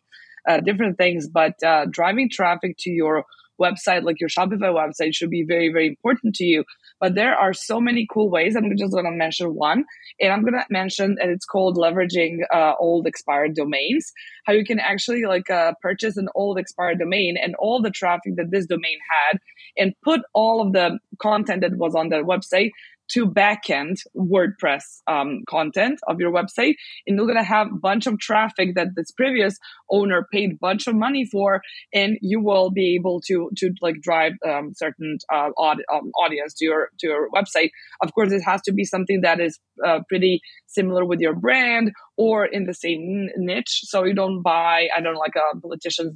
uh, 0.48 0.60
different 0.60 0.96
things. 0.96 1.28
But 1.28 1.62
uh, 1.62 1.86
driving 1.90 2.30
traffic 2.30 2.76
to 2.80 2.90
your 2.90 3.24
website, 3.60 4.04
like 4.04 4.20
your 4.20 4.28
Shopify 4.28 4.72
website, 4.72 5.14
should 5.14 5.30
be 5.30 5.44
very, 5.46 5.72
very 5.72 5.88
important 5.88 6.34
to 6.36 6.44
you. 6.44 6.64
But 7.00 7.14
there 7.14 7.34
are 7.34 7.52
so 7.52 7.80
many 7.80 8.06
cool 8.12 8.30
ways. 8.30 8.56
I'm 8.56 8.76
just 8.76 8.92
going 8.92 9.04
to 9.04 9.10
mention 9.10 9.54
one, 9.54 9.84
and 10.20 10.32
I'm 10.32 10.42
going 10.42 10.54
to 10.54 10.64
mention, 10.70 11.16
and 11.20 11.30
it's 11.30 11.46
called 11.46 11.76
leveraging 11.76 12.38
uh, 12.52 12.74
old 12.78 13.06
expired 13.06 13.54
domains. 13.54 14.12
How 14.46 14.52
you 14.52 14.64
can 14.64 14.80
actually 14.80 15.24
like 15.24 15.50
uh, 15.50 15.72
purchase 15.80 16.16
an 16.16 16.28
old 16.34 16.58
expired 16.58 16.98
domain 16.98 17.36
and 17.40 17.54
all 17.58 17.80
the 17.80 17.90
traffic 17.90 18.36
that 18.36 18.50
this 18.50 18.66
domain 18.66 18.98
had, 19.10 19.38
and 19.76 19.94
put 20.02 20.20
all 20.34 20.60
of 20.60 20.72
the 20.72 20.98
content 21.20 21.62
that 21.62 21.76
was 21.76 21.94
on 21.94 22.08
the 22.08 22.16
website 22.16 22.70
to 23.12 23.26
backend 23.26 23.96
WordPress 24.16 25.00
um, 25.06 25.42
content 25.48 26.00
of 26.08 26.20
your 26.20 26.32
website, 26.32 26.74
and 27.06 27.16
you're 27.16 27.26
gonna 27.26 27.42
have 27.42 27.68
a 27.68 27.78
bunch 27.78 28.06
of 28.06 28.18
traffic 28.18 28.74
that 28.74 28.88
this 28.96 29.10
previous 29.10 29.58
owner 29.90 30.26
paid 30.32 30.52
a 30.52 30.56
bunch 30.60 30.86
of 30.86 30.94
money 30.94 31.24
for, 31.24 31.60
and 31.92 32.18
you 32.20 32.40
will 32.40 32.70
be 32.70 32.94
able 32.94 33.20
to 33.22 33.50
to 33.56 33.72
like 33.80 34.00
drive 34.00 34.32
um, 34.46 34.72
certain 34.74 35.18
uh, 35.32 35.50
aud- 35.56 35.84
um, 35.92 36.10
audience 36.22 36.54
to 36.54 36.64
your 36.64 36.90
to 36.98 37.08
your 37.08 37.28
website. 37.30 37.70
Of 38.02 38.12
course, 38.14 38.32
it 38.32 38.42
has 38.42 38.62
to 38.62 38.72
be 38.72 38.84
something 38.84 39.20
that 39.22 39.40
is 39.40 39.58
uh, 39.86 40.00
pretty 40.08 40.40
similar 40.66 41.04
with 41.04 41.20
your 41.20 41.34
brand 41.34 41.92
or 42.18 42.44
in 42.44 42.66
the 42.66 42.74
same 42.74 43.30
niche. 43.36 43.82
So 43.84 44.02
you 44.02 44.12
don't 44.12 44.42
buy, 44.42 44.88
I 44.94 45.00
don't 45.00 45.14
know, 45.14 45.20
like 45.20 45.36
a 45.36 45.58
politician's 45.60 46.12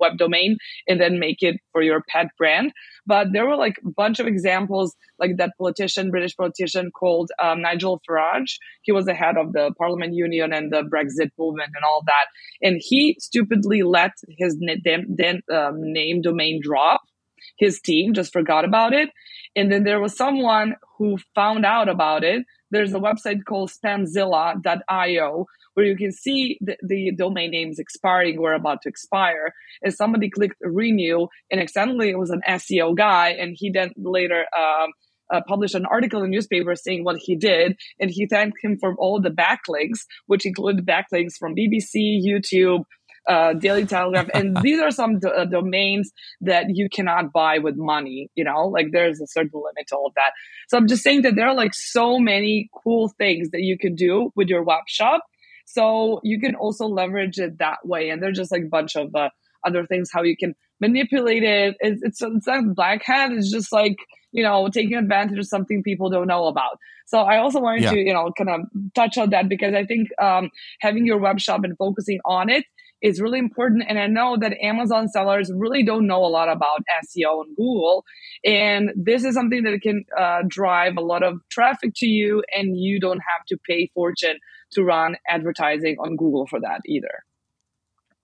web 0.00 0.18
domain 0.18 0.58
and 0.88 1.00
then 1.00 1.20
make 1.20 1.42
it 1.42 1.56
for 1.72 1.80
your 1.80 2.02
pet 2.08 2.26
brand. 2.36 2.72
But 3.06 3.28
there 3.32 3.46
were 3.46 3.56
like 3.56 3.76
a 3.86 3.90
bunch 3.90 4.18
of 4.18 4.26
examples, 4.26 4.96
like 5.20 5.36
that 5.36 5.52
politician, 5.58 6.10
British 6.10 6.36
politician 6.36 6.90
called 6.90 7.30
um, 7.40 7.62
Nigel 7.62 8.02
Farage. 8.08 8.56
He 8.82 8.90
was 8.90 9.06
the 9.06 9.14
head 9.14 9.36
of 9.36 9.52
the 9.52 9.72
Parliament 9.78 10.12
Union 10.12 10.52
and 10.52 10.72
the 10.72 10.82
Brexit 10.82 11.30
movement 11.38 11.70
and 11.76 11.84
all 11.84 12.02
that. 12.06 12.26
And 12.60 12.80
he 12.82 13.16
stupidly 13.20 13.82
let 13.82 14.10
his 14.36 14.58
um, 15.52 15.74
name 15.92 16.20
domain 16.20 16.60
drop. 16.60 17.02
His 17.58 17.80
team 17.80 18.12
just 18.12 18.32
forgot 18.32 18.64
about 18.64 18.92
it. 18.92 19.10
And 19.54 19.70
then 19.70 19.84
there 19.84 20.00
was 20.00 20.16
someone 20.16 20.74
who 20.98 21.16
found 21.34 21.64
out 21.64 21.88
about 21.88 22.24
it 22.24 22.44
there's 22.70 22.94
a 22.94 22.98
website 22.98 23.44
called 23.44 23.70
spamzilla.io 23.70 25.46
where 25.74 25.86
you 25.86 25.96
can 25.96 26.10
see 26.10 26.58
the, 26.60 26.76
the 26.82 27.12
domain 27.12 27.50
names 27.50 27.78
expiring 27.78 28.38
or 28.38 28.54
about 28.54 28.80
to 28.82 28.88
expire. 28.88 29.52
And 29.82 29.92
somebody 29.92 30.30
clicked 30.30 30.56
renew, 30.60 31.28
and 31.50 31.60
accidentally 31.60 32.10
it 32.10 32.18
was 32.18 32.30
an 32.30 32.40
SEO 32.48 32.96
guy, 32.96 33.30
and 33.30 33.54
he 33.56 33.70
then 33.70 33.92
later 33.96 34.46
um, 34.58 34.90
uh, 35.32 35.40
published 35.46 35.74
an 35.74 35.86
article 35.86 36.22
in 36.22 36.30
newspaper 36.30 36.74
saying 36.74 37.04
what 37.04 37.18
he 37.18 37.36
did, 37.36 37.76
and 38.00 38.10
he 38.10 38.26
thanked 38.26 38.58
him 38.62 38.78
for 38.78 38.94
all 38.96 39.20
the 39.20 39.30
backlinks, 39.30 40.00
which 40.26 40.46
included 40.46 40.86
backlinks 40.86 41.36
from 41.38 41.54
BBC, 41.54 42.24
YouTube, 42.24 42.84
uh, 43.28 43.54
Daily 43.54 43.86
Telegraph, 43.86 44.28
and 44.34 44.56
these 44.62 44.80
are 44.80 44.90
some 44.90 45.18
d- 45.18 45.28
uh, 45.28 45.44
domains 45.44 46.12
that 46.40 46.66
you 46.68 46.88
cannot 46.88 47.32
buy 47.32 47.58
with 47.58 47.76
money. 47.76 48.30
You 48.34 48.44
know, 48.44 48.68
like 48.68 48.92
there's 48.92 49.20
a 49.20 49.26
certain 49.26 49.52
limit 49.54 49.88
to 49.88 49.96
all 49.96 50.06
of 50.06 50.14
that. 50.14 50.32
So 50.68 50.76
I'm 50.76 50.88
just 50.88 51.02
saying 51.02 51.22
that 51.22 51.34
there 51.36 51.46
are 51.46 51.54
like 51.54 51.74
so 51.74 52.18
many 52.18 52.70
cool 52.82 53.08
things 53.18 53.50
that 53.50 53.62
you 53.62 53.78
can 53.78 53.94
do 53.94 54.32
with 54.36 54.48
your 54.48 54.62
web 54.62 54.84
shop. 54.88 55.22
So 55.64 56.20
you 56.22 56.40
can 56.40 56.54
also 56.54 56.86
leverage 56.86 57.38
it 57.38 57.58
that 57.58 57.78
way, 57.84 58.10
and 58.10 58.22
there's 58.22 58.36
just 58.38 58.52
like 58.52 58.62
a 58.62 58.68
bunch 58.68 58.96
of 58.96 59.14
uh, 59.14 59.30
other 59.64 59.84
things 59.84 60.10
how 60.12 60.22
you 60.22 60.36
can 60.36 60.54
manipulate 60.80 61.42
it. 61.42 61.76
It's 61.80 62.02
it's, 62.02 62.22
it's 62.22 62.46
not 62.46 62.74
black 62.74 63.02
hat. 63.04 63.32
It's 63.32 63.50
just 63.50 63.72
like 63.72 63.96
you 64.32 64.42
know 64.42 64.68
taking 64.68 64.96
advantage 64.96 65.38
of 65.38 65.46
something 65.46 65.82
people 65.82 66.10
don't 66.10 66.28
know 66.28 66.46
about. 66.46 66.78
So 67.06 67.20
I 67.20 67.38
also 67.38 67.60
wanted 67.60 67.82
yeah. 67.82 67.90
to 67.90 67.98
you 67.98 68.12
know 68.12 68.32
kind 68.36 68.50
of 68.50 68.60
touch 68.94 69.18
on 69.18 69.30
that 69.30 69.48
because 69.48 69.74
I 69.74 69.84
think 69.84 70.08
um, 70.20 70.50
having 70.80 71.06
your 71.06 71.18
web 71.18 71.40
shop 71.40 71.64
and 71.64 71.76
focusing 71.76 72.20
on 72.24 72.48
it 72.48 72.64
is 73.02 73.20
really 73.20 73.38
important. 73.38 73.84
And 73.88 73.98
I 73.98 74.06
know 74.06 74.36
that 74.38 74.56
Amazon 74.62 75.08
sellers 75.08 75.50
really 75.54 75.82
don't 75.82 76.06
know 76.06 76.24
a 76.24 76.28
lot 76.28 76.48
about 76.48 76.82
SEO 77.04 77.44
and 77.44 77.56
Google. 77.56 78.04
And 78.44 78.90
this 78.96 79.24
is 79.24 79.34
something 79.34 79.62
that 79.64 79.80
can 79.82 80.04
uh, 80.18 80.42
drive 80.48 80.96
a 80.96 81.02
lot 81.02 81.22
of 81.22 81.40
traffic 81.50 81.92
to 81.96 82.06
you, 82.06 82.42
and 82.54 82.76
you 82.76 82.98
don't 83.00 83.20
have 83.20 83.46
to 83.48 83.58
pay 83.68 83.90
fortune 83.94 84.38
to 84.72 84.82
run 84.82 85.16
advertising 85.28 85.96
on 85.98 86.16
Google 86.16 86.46
for 86.46 86.60
that 86.60 86.80
either. 86.86 87.24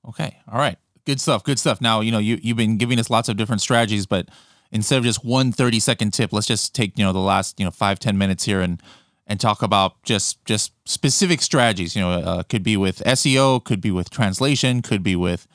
Okay. 0.09 0.37
All 0.51 0.59
right. 0.59 0.79
Good 1.05 1.21
stuff. 1.21 1.45
Good 1.45 1.59
stuff. 1.59 1.81
Now, 1.81 2.01
you 2.01 2.11
know, 2.11 2.19
you, 2.19 2.39
you've 2.43 2.57
been 2.57 2.77
giving 2.77 2.99
us 2.99 3.11
lots 3.11 3.29
of 3.29 3.37
different 3.37 3.61
strategies, 3.61 4.07
but 4.07 4.29
instead 4.71 4.99
of 4.99 5.05
just 5.05 5.25
one 5.25 5.53
30 5.53 5.81
second 5.81 6.13
tip, 6.13 6.33
let's 6.33 6.47
just 6.47 6.75
take, 6.75 6.99
you 6.99 7.05
know, 7.05 7.13
the 7.13 7.19
last, 7.19 7.59
you 7.59 7.65
know, 7.65 7.71
five 7.71 7.99
ten 7.99 8.19
minutes 8.19 8.45
here 8.45 8.61
and 8.61 8.81
and 9.33 9.41
talk 9.41 9.63
about 9.63 10.03
just 10.03 10.45
just 10.45 10.73
specific 10.85 11.41
strategies. 11.41 11.97
You 11.97 12.03
know, 12.03 12.11
uh, 12.11 12.43
could 12.43 12.63
be 12.63 12.77
with 12.77 12.99
SEO, 12.99 13.65
could 13.65 13.81
be 13.81 13.91
with 13.91 14.11
translation, 14.11 14.83
could 14.83 15.03
be 15.03 15.17
with 15.17 15.49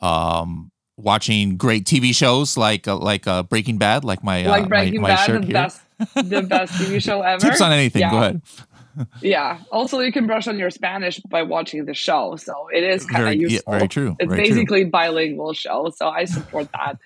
um, 0.00 0.70
watching 0.96 1.58
great 1.58 1.84
TV 1.84 2.14
shows 2.14 2.56
like 2.56 2.88
uh, 2.88 2.96
like 2.96 3.26
uh, 3.26 3.42
Breaking 3.42 3.76
Bad, 3.76 4.02
like 4.02 4.24
my 4.24 4.46
like 4.46 4.64
uh, 4.64 4.68
Breaking 4.68 5.02
my, 5.02 5.10
my 5.10 5.14
Bad, 5.14 5.42
the 5.42 5.46
here. 5.46 5.52
best 5.52 5.80
the 6.14 6.42
best 6.42 6.72
TV 6.72 7.02
show 7.08 7.20
ever. 7.20 7.38
Tips 7.38 7.60
on 7.60 7.70
anything? 7.70 8.00
Yeah. 8.00 8.10
Go 8.10 8.16
ahead. 8.16 8.42
yeah. 9.20 9.60
Also, 9.70 10.00
you 10.00 10.10
can 10.10 10.26
brush 10.26 10.48
on 10.48 10.58
your 10.58 10.70
Spanish 10.70 11.20
by 11.20 11.42
watching 11.42 11.84
the 11.84 11.92
show, 11.92 12.36
so 12.36 12.68
it 12.72 12.82
is 12.82 13.04
kind 13.04 13.28
of 13.28 13.34
useful. 13.34 13.74
Yeah, 13.74 13.78
very 13.78 13.88
true. 13.88 14.16
It's 14.18 14.30
very 14.32 14.48
basically 14.48 14.84
true. 14.84 14.90
bilingual 14.90 15.52
show, 15.52 15.92
so 15.94 16.08
I 16.08 16.24
support 16.24 16.68
that. 16.72 16.98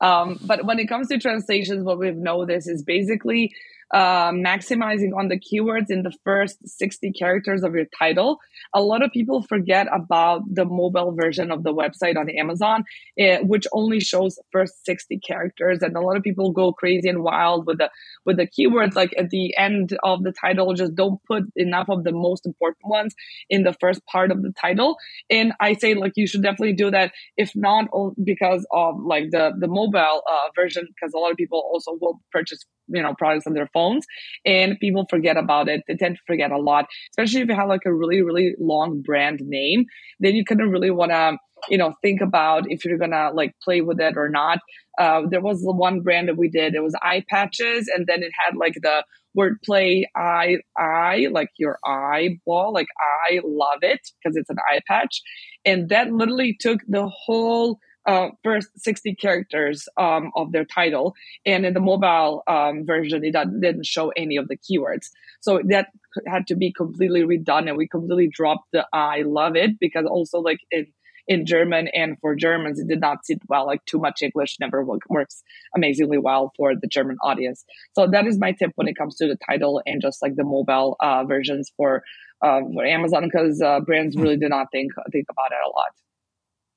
um, 0.00 0.38
but 0.44 0.64
when 0.66 0.78
it 0.78 0.86
comes 0.88 1.08
to 1.08 1.18
translations, 1.18 1.82
what 1.82 1.98
we've 1.98 2.14
noticed 2.14 2.70
is 2.70 2.84
basically 2.84 3.52
uh, 3.92 4.30
maximizing 4.30 5.16
on 5.16 5.28
the 5.28 5.38
keywords 5.38 5.90
in 5.90 6.02
the 6.02 6.12
first 6.24 6.56
60 6.66 7.12
characters 7.12 7.62
of 7.62 7.74
your 7.74 7.86
title. 7.98 8.38
A 8.74 8.82
lot 8.82 9.02
of 9.02 9.12
people 9.12 9.42
forget 9.42 9.86
about 9.92 10.42
the 10.52 10.64
mobile 10.64 11.12
version 11.12 11.50
of 11.50 11.62
the 11.62 11.72
website 11.72 12.16
on 12.16 12.30
Amazon, 12.30 12.84
eh, 13.18 13.38
which 13.40 13.66
only 13.72 14.00
shows 14.00 14.38
first 14.52 14.84
60 14.84 15.18
characters. 15.18 15.78
And 15.82 15.96
a 15.96 16.00
lot 16.00 16.16
of 16.16 16.22
people 16.22 16.50
go 16.52 16.72
crazy 16.72 17.08
and 17.08 17.22
wild 17.22 17.66
with 17.66 17.78
the 17.78 17.90
with 18.24 18.36
the 18.36 18.46
keywords. 18.46 18.94
Like 18.94 19.14
at 19.18 19.30
the 19.30 19.56
end 19.56 19.96
of 20.02 20.22
the 20.22 20.32
title, 20.32 20.72
just 20.74 20.94
don't 20.94 21.20
put 21.24 21.44
enough 21.56 21.88
of 21.88 22.04
the 22.04 22.12
most 22.12 22.46
important 22.46 22.86
ones 22.86 23.14
in 23.50 23.62
the 23.62 23.74
first 23.80 24.04
part 24.06 24.30
of 24.30 24.42
the 24.42 24.52
title. 24.60 24.96
And 25.30 25.52
I 25.60 25.74
say 25.74 25.94
like 25.94 26.12
you 26.16 26.26
should 26.26 26.42
definitely 26.42 26.74
do 26.74 26.90
that. 26.90 27.12
If 27.36 27.52
not 27.54 27.88
because 28.22 28.66
of 28.70 29.00
like 29.02 29.30
the 29.30 29.52
the 29.58 29.68
mobile 29.68 30.22
uh, 30.28 30.48
version, 30.54 30.86
because 30.88 31.12
a 31.14 31.18
lot 31.18 31.30
of 31.30 31.36
people 31.36 31.62
also 31.72 31.92
will 32.00 32.20
purchase 32.32 32.64
you 32.88 33.02
know 33.02 33.14
products 33.14 33.46
on 33.46 33.54
their 33.54 33.68
phones 33.84 34.06
and 34.44 34.78
people 34.80 35.06
forget 35.08 35.36
about 35.36 35.68
it. 35.68 35.82
They 35.86 35.96
tend 35.96 36.16
to 36.16 36.22
forget 36.26 36.50
a 36.50 36.58
lot 36.58 36.86
especially 37.10 37.42
if 37.42 37.48
you 37.48 37.54
have 37.54 37.68
like 37.68 37.86
a 37.86 37.94
really 37.94 38.22
really 38.22 38.54
long 38.58 39.02
brand 39.02 39.40
name 39.42 39.84
then 40.20 40.34
you 40.34 40.44
kind 40.44 40.60
of 40.60 40.70
really 40.70 40.90
want 40.90 41.12
to 41.12 41.36
you 41.68 41.78
know 41.78 41.94
think 42.02 42.20
about 42.20 42.64
if 42.68 42.84
you're 42.84 42.98
gonna 42.98 43.30
like 43.34 43.52
play 43.62 43.80
with 43.80 44.00
it 44.00 44.16
or 44.16 44.28
not. 44.28 44.58
Uh, 44.98 45.22
there 45.28 45.40
was 45.40 45.58
one 45.60 46.00
brand 46.00 46.28
that 46.28 46.36
we 46.36 46.48
did 46.48 46.74
it 46.74 46.82
was 46.82 46.94
eye 47.02 47.24
patches 47.28 47.90
and 47.92 48.06
then 48.06 48.22
it 48.22 48.30
had 48.44 48.56
like 48.56 48.74
the 48.80 49.02
word 49.34 49.56
play 49.64 50.08
i 50.14 50.56
i 50.78 51.26
like 51.32 51.48
your 51.58 51.76
eyeball 51.84 52.72
like 52.72 52.86
i 53.28 53.40
love 53.44 53.80
it 53.82 53.98
because 54.22 54.36
it's 54.36 54.50
an 54.50 54.58
eye 54.70 54.80
patch. 54.86 55.20
And 55.64 55.88
that 55.88 56.12
literally 56.12 56.56
took 56.60 56.80
the 56.86 57.08
whole 57.08 57.78
uh, 58.06 58.28
first 58.42 58.68
60 58.76 59.14
characters 59.14 59.88
um, 59.96 60.30
of 60.36 60.52
their 60.52 60.64
title. 60.64 61.14
And 61.46 61.64
in 61.64 61.74
the 61.74 61.80
mobile 61.80 62.42
um, 62.46 62.84
version, 62.84 63.24
it 63.24 63.32
didn't 63.32 63.86
show 63.86 64.10
any 64.16 64.36
of 64.36 64.48
the 64.48 64.56
keywords. 64.56 65.08
So 65.40 65.60
that 65.68 65.88
had 66.26 66.46
to 66.48 66.56
be 66.56 66.72
completely 66.72 67.22
redone. 67.22 67.68
And 67.68 67.76
we 67.76 67.88
completely 67.88 68.28
dropped 68.28 68.68
the 68.72 68.86
I 68.92 69.22
love 69.22 69.56
it 69.56 69.78
because 69.78 70.06
also, 70.06 70.38
like, 70.38 70.60
in 70.70 70.86
in 71.26 71.46
German 71.46 71.88
and 71.88 72.18
for 72.20 72.34
Germans, 72.34 72.78
it 72.78 72.88
did 72.88 73.00
not 73.00 73.24
sit 73.24 73.40
well. 73.48 73.66
Like 73.66 73.84
too 73.86 73.98
much 73.98 74.22
English 74.22 74.56
never 74.60 74.84
works 75.08 75.42
amazingly 75.74 76.18
well 76.18 76.52
for 76.56 76.74
the 76.74 76.86
German 76.86 77.16
audience. 77.22 77.64
So 77.94 78.06
that 78.06 78.26
is 78.26 78.38
my 78.38 78.52
tip 78.52 78.72
when 78.74 78.88
it 78.88 78.96
comes 78.96 79.16
to 79.16 79.26
the 79.26 79.38
title 79.48 79.82
and 79.86 80.02
just 80.02 80.20
like 80.22 80.36
the 80.36 80.44
mobile 80.44 80.96
uh, 81.00 81.24
versions 81.24 81.72
for 81.76 82.02
uh, 82.42 82.60
for 82.74 82.84
Amazon 82.84 83.24
because 83.24 83.62
uh, 83.62 83.80
brands 83.80 84.14
hmm. 84.14 84.22
really 84.22 84.36
did 84.36 84.50
not 84.50 84.66
think 84.70 84.92
think 85.12 85.26
about 85.30 85.52
it 85.52 85.64
a 85.64 85.70
lot. 85.70 85.92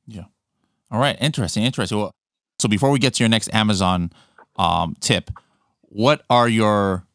Yeah. 0.08 0.37
All 0.89 1.00
right, 1.00 1.17
interesting, 1.19 1.63
interesting. 1.63 1.97
Well, 1.97 2.12
so 2.60 2.67
before 2.67 2.91
we 2.91 3.00
get 3.00 3.15
to 3.15 3.23
your 3.23 3.30
next 3.30 3.54
Amazon 3.54 4.12
um, 4.56 4.95
tip, 5.00 5.30
what 5.82 6.23
are 6.30 6.47
your 6.47 7.06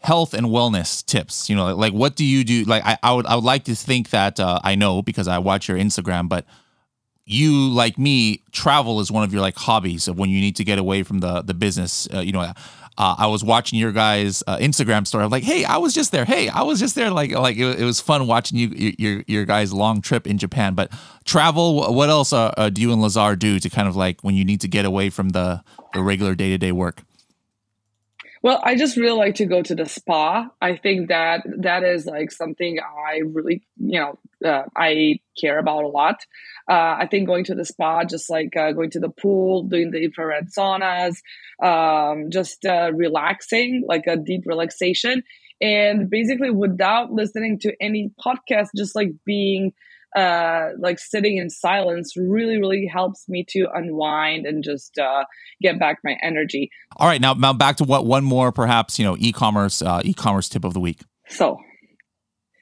health 0.00 0.34
and 0.34 0.46
wellness 0.46 1.04
tips? 1.04 1.48
You 1.48 1.56
know, 1.56 1.74
like 1.74 1.92
what 1.92 2.16
do 2.16 2.24
you 2.24 2.44
do? 2.44 2.64
Like 2.64 2.84
I, 2.84 2.98
I 3.02 3.12
would 3.12 3.26
I 3.26 3.34
would 3.36 3.44
like 3.44 3.64
to 3.64 3.74
think 3.74 4.10
that 4.10 4.38
uh, 4.40 4.60
I 4.62 4.74
know 4.74 5.02
because 5.02 5.28
I 5.28 5.38
watch 5.38 5.68
your 5.68 5.78
Instagram, 5.78 6.28
but 6.28 6.44
you 7.24 7.68
like 7.70 7.98
me 7.98 8.42
travel 8.52 9.00
is 9.00 9.10
one 9.10 9.24
of 9.24 9.32
your 9.32 9.40
like 9.40 9.56
hobbies 9.56 10.08
of 10.08 10.18
when 10.18 10.28
you 10.28 10.40
need 10.40 10.56
to 10.56 10.64
get 10.64 10.78
away 10.78 11.02
from 11.02 11.20
the 11.20 11.42
the 11.42 11.54
business. 11.54 12.06
Uh, 12.12 12.20
you 12.20 12.32
know, 12.32 12.52
uh, 12.96 13.16
I 13.18 13.26
was 13.26 13.42
watching 13.42 13.78
your 13.78 13.92
guys' 13.92 14.42
uh, 14.46 14.56
Instagram 14.58 15.06
story. 15.06 15.24
I'm 15.24 15.30
like, 15.30 15.42
hey, 15.42 15.64
I 15.64 15.78
was 15.78 15.94
just 15.94 16.12
there. 16.12 16.24
Hey, 16.24 16.48
I 16.48 16.62
was 16.62 16.78
just 16.78 16.94
there. 16.94 17.10
Like, 17.10 17.32
like 17.32 17.56
it, 17.56 17.80
it 17.80 17.84
was 17.84 18.00
fun 18.00 18.26
watching 18.26 18.58
you 18.58 18.94
your 18.98 19.24
your 19.26 19.44
guys' 19.44 19.72
long 19.72 20.00
trip 20.00 20.26
in 20.26 20.38
Japan. 20.38 20.74
But 20.74 20.92
travel, 21.24 21.92
what 21.92 22.08
else 22.08 22.32
uh, 22.32 22.54
uh, 22.56 22.70
do 22.70 22.80
you 22.80 22.92
and 22.92 23.02
Lazar 23.02 23.36
do 23.36 23.58
to 23.58 23.68
kind 23.68 23.88
of 23.88 23.96
like 23.96 24.20
when 24.22 24.34
you 24.34 24.44
need 24.44 24.60
to 24.60 24.68
get 24.68 24.84
away 24.84 25.10
from 25.10 25.30
the 25.30 25.62
the 25.92 26.02
regular 26.02 26.34
day 26.34 26.50
to 26.50 26.58
day 26.58 26.72
work? 26.72 27.02
Well, 28.44 28.60
I 28.62 28.76
just 28.76 28.98
really 28.98 29.16
like 29.16 29.36
to 29.36 29.46
go 29.46 29.62
to 29.62 29.74
the 29.74 29.86
spa. 29.86 30.50
I 30.60 30.76
think 30.76 31.08
that 31.08 31.46
that 31.62 31.82
is 31.82 32.04
like 32.04 32.30
something 32.30 32.78
I 32.78 33.20
really, 33.24 33.62
you 33.78 33.98
know, 33.98 34.18
uh, 34.46 34.64
I 34.76 35.20
care 35.40 35.58
about 35.58 35.84
a 35.84 35.88
lot. 35.88 36.16
Uh, 36.68 36.94
I 37.00 37.08
think 37.10 37.26
going 37.26 37.44
to 37.44 37.54
the 37.54 37.64
spa, 37.64 38.04
just 38.04 38.28
like 38.28 38.54
uh, 38.54 38.72
going 38.72 38.90
to 38.90 39.00
the 39.00 39.08
pool, 39.08 39.62
doing 39.62 39.92
the 39.92 40.04
infrared 40.04 40.48
saunas, 40.50 41.16
um, 41.62 42.30
just 42.30 42.66
uh, 42.66 42.92
relaxing, 42.92 43.82
like 43.88 44.06
a 44.06 44.18
deep 44.18 44.42
relaxation, 44.44 45.22
and 45.62 46.10
basically 46.10 46.50
without 46.50 47.10
listening 47.12 47.58
to 47.60 47.72
any 47.80 48.10
podcast, 48.22 48.68
just 48.76 48.94
like 48.94 49.12
being 49.24 49.72
uh, 50.14 50.70
like 50.78 50.98
sitting 50.98 51.36
in 51.38 51.50
silence 51.50 52.16
really, 52.16 52.58
really 52.58 52.86
helps 52.86 53.28
me 53.28 53.44
to 53.48 53.66
unwind 53.74 54.46
and 54.46 54.62
just 54.62 54.98
uh, 54.98 55.24
get 55.60 55.78
back 55.78 55.98
my 56.04 56.16
energy. 56.22 56.70
All 56.96 57.08
right, 57.08 57.20
now, 57.20 57.34
now 57.34 57.52
back 57.52 57.76
to 57.76 57.84
what 57.84 58.06
one 58.06 58.24
more 58.24 58.52
perhaps 58.52 58.98
you 58.98 59.04
know 59.04 59.16
e-commerce 59.18 59.82
uh, 59.82 60.00
e-commerce 60.04 60.48
tip 60.48 60.64
of 60.64 60.74
the 60.74 60.80
week. 60.80 61.00
So, 61.28 61.58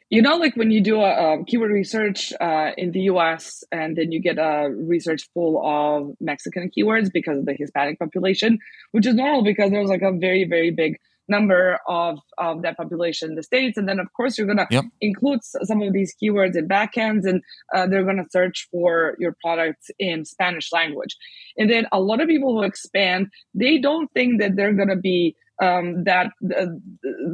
you 0.08 0.22
know, 0.22 0.36
like 0.36 0.56
when 0.56 0.70
you 0.70 0.82
do 0.82 1.00
a, 1.00 1.40
a 1.40 1.44
keyword 1.44 1.70
research 1.70 2.32
uh, 2.40 2.70
in 2.76 2.92
the 2.92 3.00
U.S. 3.00 3.64
and 3.72 3.96
then 3.96 4.12
you 4.12 4.20
get 4.20 4.38
a 4.38 4.68
research 4.70 5.28
full 5.34 5.60
of 5.64 6.14
Mexican 6.20 6.70
keywords 6.76 7.10
because 7.12 7.38
of 7.38 7.46
the 7.46 7.54
Hispanic 7.58 7.98
population, 7.98 8.58
which 8.92 9.06
is 9.06 9.14
normal 9.14 9.42
because 9.42 9.70
there's 9.70 9.88
like 9.88 10.02
a 10.02 10.12
very, 10.12 10.44
very 10.44 10.70
big 10.70 10.98
number 11.28 11.78
of, 11.88 12.18
of 12.38 12.62
that 12.62 12.76
population 12.76 13.30
in 13.30 13.36
the 13.36 13.42
states. 13.42 13.76
And 13.76 13.88
then 13.88 13.98
of 13.98 14.12
course 14.14 14.36
you're 14.36 14.46
going 14.46 14.58
to 14.58 14.66
yep. 14.70 14.84
include 15.00 15.40
some 15.42 15.82
of 15.82 15.92
these 15.92 16.14
keywords 16.22 16.56
in 16.56 16.68
backends 16.68 17.24
and 17.24 17.42
uh, 17.74 17.86
they're 17.86 18.04
going 18.04 18.16
to 18.16 18.30
search 18.30 18.68
for 18.70 19.16
your 19.18 19.36
products 19.40 19.90
in 19.98 20.24
spanish 20.24 20.72
language. 20.72 21.16
And 21.56 21.70
then 21.70 21.86
a 21.92 22.00
lot 22.00 22.20
of 22.20 22.28
people 22.28 22.54
who 22.56 22.62
expand 22.62 23.28
they 23.54 23.78
don't 23.78 24.10
think 24.12 24.40
that 24.40 24.56
they're 24.56 24.74
going 24.74 24.88
to 24.88 24.96
be 24.96 25.36
um, 25.62 26.04
that 26.04 26.32
uh, 26.58 26.66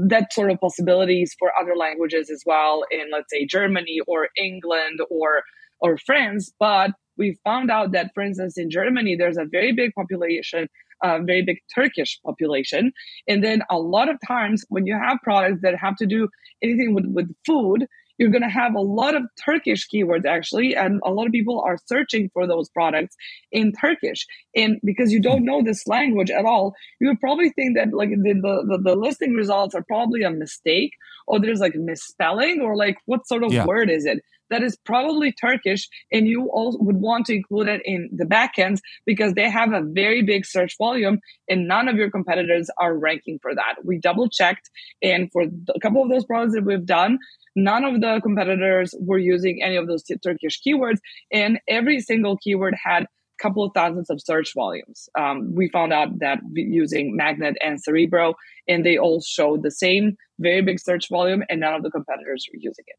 that 0.09 0.33
sort 0.33 0.51
of 0.51 0.61
possibilities 0.61 1.35
for 1.39 1.51
other 1.61 1.77
languages 1.77 2.31
as 2.31 2.43
well 2.45 2.85
in 2.91 3.07
let's 3.13 3.31
say 3.31 3.47
germany 3.47 4.01
or 4.07 4.29
england 4.37 5.01
or 5.11 5.43
or 5.81 5.97
france. 5.99 6.53
But 6.59 6.91
we 7.17 7.39
found 7.45 7.71
out 7.71 7.93
that 7.93 8.11
for 8.15 8.23
instance 8.23 8.59
in 8.59 8.71
germany 8.71 9.17
there's 9.17 9.39
a 9.39 9.45
very 9.45 9.73
big 9.73 9.93
population 9.95 10.69
a 11.03 11.23
very 11.23 11.43
big 11.43 11.59
Turkish 11.75 12.19
population. 12.25 12.93
And 13.27 13.45
then 13.45 13.63
a 13.71 13.79
lot 13.79 14.09
of 14.09 14.17
times 14.27 14.65
when 14.69 14.87
you 14.87 14.95
have 14.95 15.19
products 15.23 15.61
that 15.63 15.77
have 15.77 15.97
to 15.97 16.07
do 16.07 16.29
anything 16.63 16.95
with, 16.95 17.07
with 17.07 17.35
food, 17.47 17.87
you're 18.19 18.31
going 18.31 18.43
to 18.43 18.49
have 18.49 18.75
a 18.75 18.81
lot 18.81 19.15
of 19.15 19.23
Turkish 19.45 19.87
keywords 19.89 20.27
actually, 20.27 20.75
and 20.75 21.01
a 21.05 21.11
lot 21.13 21.27
of 21.27 21.33
people 21.33 21.63
are 21.65 21.79
searching 21.87 22.29
for 22.35 22.49
those 22.49 22.69
products 22.69 23.15
in 23.53 23.73
Turkish. 23.73 24.27
And 24.57 24.81
because 24.83 25.13
you 25.13 25.23
don't 25.23 25.45
know 25.45 25.63
this 25.63 25.87
language 25.87 26.29
at 26.31 26.45
all, 26.45 26.75
you 27.01 27.07
would 27.07 27.21
probably 27.21 27.51
think 27.51 27.77
that 27.77 27.95
like 27.95 28.11
the, 28.11 28.35
the, 28.35 28.79
the 28.83 28.97
listing 28.97 29.35
results 29.35 29.73
are 29.75 29.85
probably 29.85 30.25
a 30.25 30.31
mistake, 30.31 30.95
or 31.29 31.39
there's 31.39 31.61
like 31.61 31.77
misspelling, 31.77 32.61
or 32.61 32.77
like 32.77 32.97
what 33.07 33.29
sort 33.29 33.45
of 33.45 33.53
yeah. 33.53 33.65
word 33.65 33.89
is 33.89 34.05
it? 34.05 34.19
That 34.51 34.63
is 34.63 34.77
probably 34.85 35.33
Turkish, 35.33 35.89
and 36.13 36.27
you 36.27 36.49
also 36.51 36.79
would 36.81 36.97
want 36.97 37.27
to 37.27 37.35
include 37.35 37.69
it 37.69 37.83
in 37.85 38.09
the 38.13 38.25
backends 38.25 38.81
because 39.07 39.35
they 39.35 39.51
have 39.51 39.73
a 39.73 39.83
very 39.83 40.23
big 40.23 40.47
search 40.47 40.77
volume, 40.79 41.21
and 41.49 41.69
none 41.69 41.89
of 41.89 41.97
your 41.97 42.11
competitors 42.11 42.71
are 42.79 42.97
ranking 42.97 43.39
for 43.41 43.55
that. 43.55 43.77
We 43.85 43.99
double 43.99 44.29
checked, 44.29 44.71
and 45.03 45.31
for 45.33 45.43
a 45.43 45.81
couple 45.81 46.03
of 46.03 46.11
those 46.11 46.25
products 46.25 46.55
that 46.55 46.65
we've 46.65 46.87
done, 46.87 47.19
none 47.57 47.85
of 47.85 48.01
the 48.01 48.21
competitors 48.23 48.95
were 48.99 49.19
using 49.19 49.63
any 49.63 49.77
of 49.77 49.87
those 49.87 50.03
t- 50.03 50.17
Turkish 50.17 50.61
keywords, 50.67 50.99
and 51.33 51.59
every 51.69 52.01
single 52.01 52.37
keyword 52.37 52.75
had 52.83 53.05
a 53.05 53.07
couple 53.43 53.65
of 53.65 53.73
thousands 53.75 54.11
of 54.11 54.21
search 54.21 54.53
volumes. 54.55 55.09
Um, 55.19 55.55
we 55.55 55.69
found 55.69 55.93
out 55.93 56.19
that 56.21 56.39
using 56.53 57.17
Magnet 57.17 57.57
and 57.63 57.83
Cerebro, 57.83 58.35
and 58.67 58.85
they 58.85 58.99
all 58.99 59.21
showed 59.21 59.63
the 59.63 59.71
same 59.71 60.17
very 60.39 60.63
big 60.63 60.81
search 60.81 61.09
volume, 61.09 61.43
and 61.49 61.61
none 61.61 61.75
of 61.75 61.83
the 61.83 61.91
competitors 61.91 62.47
were 62.53 62.59
using 62.61 62.85
it. 62.87 62.97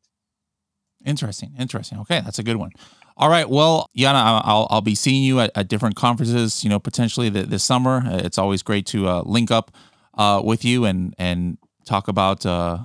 Interesting. 1.10 1.54
Interesting. 1.58 2.00
Okay, 2.00 2.22
that's 2.22 2.39
a 2.39 2.43
good 2.43 2.58
one. 2.58 2.72
All 3.17 3.30
right. 3.30 3.50
Well, 3.50 3.89
Jana, 3.95 4.19
I'll, 4.45 4.67
I'll 4.69 4.82
be 4.82 4.95
seeing 4.95 5.24
you 5.24 5.41
at, 5.41 5.52
at 5.56 5.67
different 5.67 5.95
conferences. 5.95 6.63
You 6.63 6.69
know, 6.69 6.80
potentially 6.80 7.30
the, 7.30 7.43
this 7.43 7.63
summer. 7.63 8.04
Uh, 8.06 8.22
it's 8.24 8.38
always 8.38 8.63
great 8.63 8.86
to 8.88 9.08
uh, 9.08 9.22
link 9.24 9.52
up 9.52 9.72
uh, 10.17 10.41
with 10.43 10.63
you 10.63 10.86
and 10.86 11.15
and 11.17 11.58
talk 11.86 12.08
about 12.08 12.45
uh, 12.45 12.78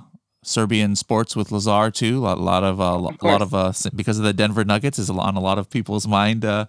Serbian 0.43 0.95
sports 0.95 1.35
with 1.35 1.51
Lazar 1.51 1.91
too. 1.91 2.19
A 2.19 2.35
lot, 2.35 2.39
lot 2.39 2.63
of, 2.63 2.81
uh, 2.81 2.95
of 2.95 3.17
a 3.21 3.27
lot 3.27 3.41
of 3.41 3.53
uh, 3.53 3.71
because 3.95 4.17
of 4.17 4.25
the 4.25 4.33
Denver 4.33 4.65
Nuggets 4.65 4.99
is 4.99 5.09
on 5.09 5.35
a 5.35 5.39
lot 5.39 5.57
of 5.57 5.69
people's 5.69 6.07
mind 6.07 6.43
uh, 6.43 6.65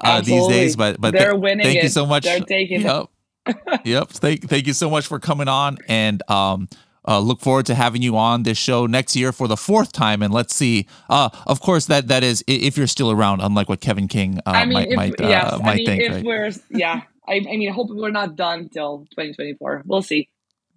uh, 0.00 0.20
these 0.20 0.46
days. 0.46 0.76
But 0.76 1.00
but 1.00 1.12
they're 1.12 1.32
th- 1.32 1.42
winning. 1.42 1.64
Thank 1.64 1.78
it. 1.78 1.82
you 1.84 1.88
so 1.88 2.06
much. 2.06 2.24
They're 2.24 2.40
taking 2.40 2.82
yep. 2.82 3.06
it. 3.46 3.80
yep. 3.84 4.08
Thank 4.10 4.48
thank 4.48 4.66
you 4.66 4.74
so 4.74 4.90
much 4.90 5.06
for 5.06 5.18
coming 5.18 5.48
on 5.48 5.78
and 5.88 6.22
um 6.30 6.68
uh, 7.08 7.18
look 7.18 7.40
forward 7.40 7.66
to 7.66 7.74
having 7.74 8.02
you 8.02 8.16
on 8.16 8.42
this 8.42 8.58
show 8.58 8.86
next 8.86 9.16
year 9.16 9.32
for 9.32 9.48
the 9.48 9.56
fourth 9.56 9.92
time, 9.92 10.22
and 10.22 10.32
let's 10.32 10.54
see. 10.54 10.86
Uh, 11.08 11.30
of 11.46 11.60
course, 11.60 11.86
that 11.86 12.08
that 12.08 12.22
is 12.22 12.44
if 12.46 12.76
you're 12.76 12.86
still 12.86 13.10
around, 13.10 13.40
unlike 13.40 13.68
what 13.68 13.80
Kevin 13.80 14.08
King 14.08 14.38
uh, 14.46 14.50
I 14.50 14.64
mean, 14.66 14.74
might 14.74 14.88
if, 14.88 14.96
might, 14.96 15.20
uh, 15.20 15.28
yes, 15.28 15.58
might 15.60 15.68
I 15.68 15.74
mean, 15.76 15.86
think. 15.86 16.02
If 16.02 16.12
right? 16.12 16.24
we're 16.24 16.52
yeah, 16.70 17.02
I, 17.26 17.36
I 17.36 17.56
mean, 17.56 17.68
I 17.70 17.72
hope 17.72 17.88
we're 17.90 18.10
not 18.10 18.36
done 18.36 18.68
till 18.68 19.06
2024. 19.10 19.84
We'll 19.86 20.02
see. 20.02 20.28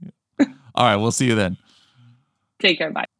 All 0.76 0.86
right, 0.86 0.96
we'll 0.96 1.12
see 1.12 1.28
you 1.28 1.36
then. 1.36 1.58
Take 2.60 2.78
care. 2.78 2.92
Bye. 2.92 3.08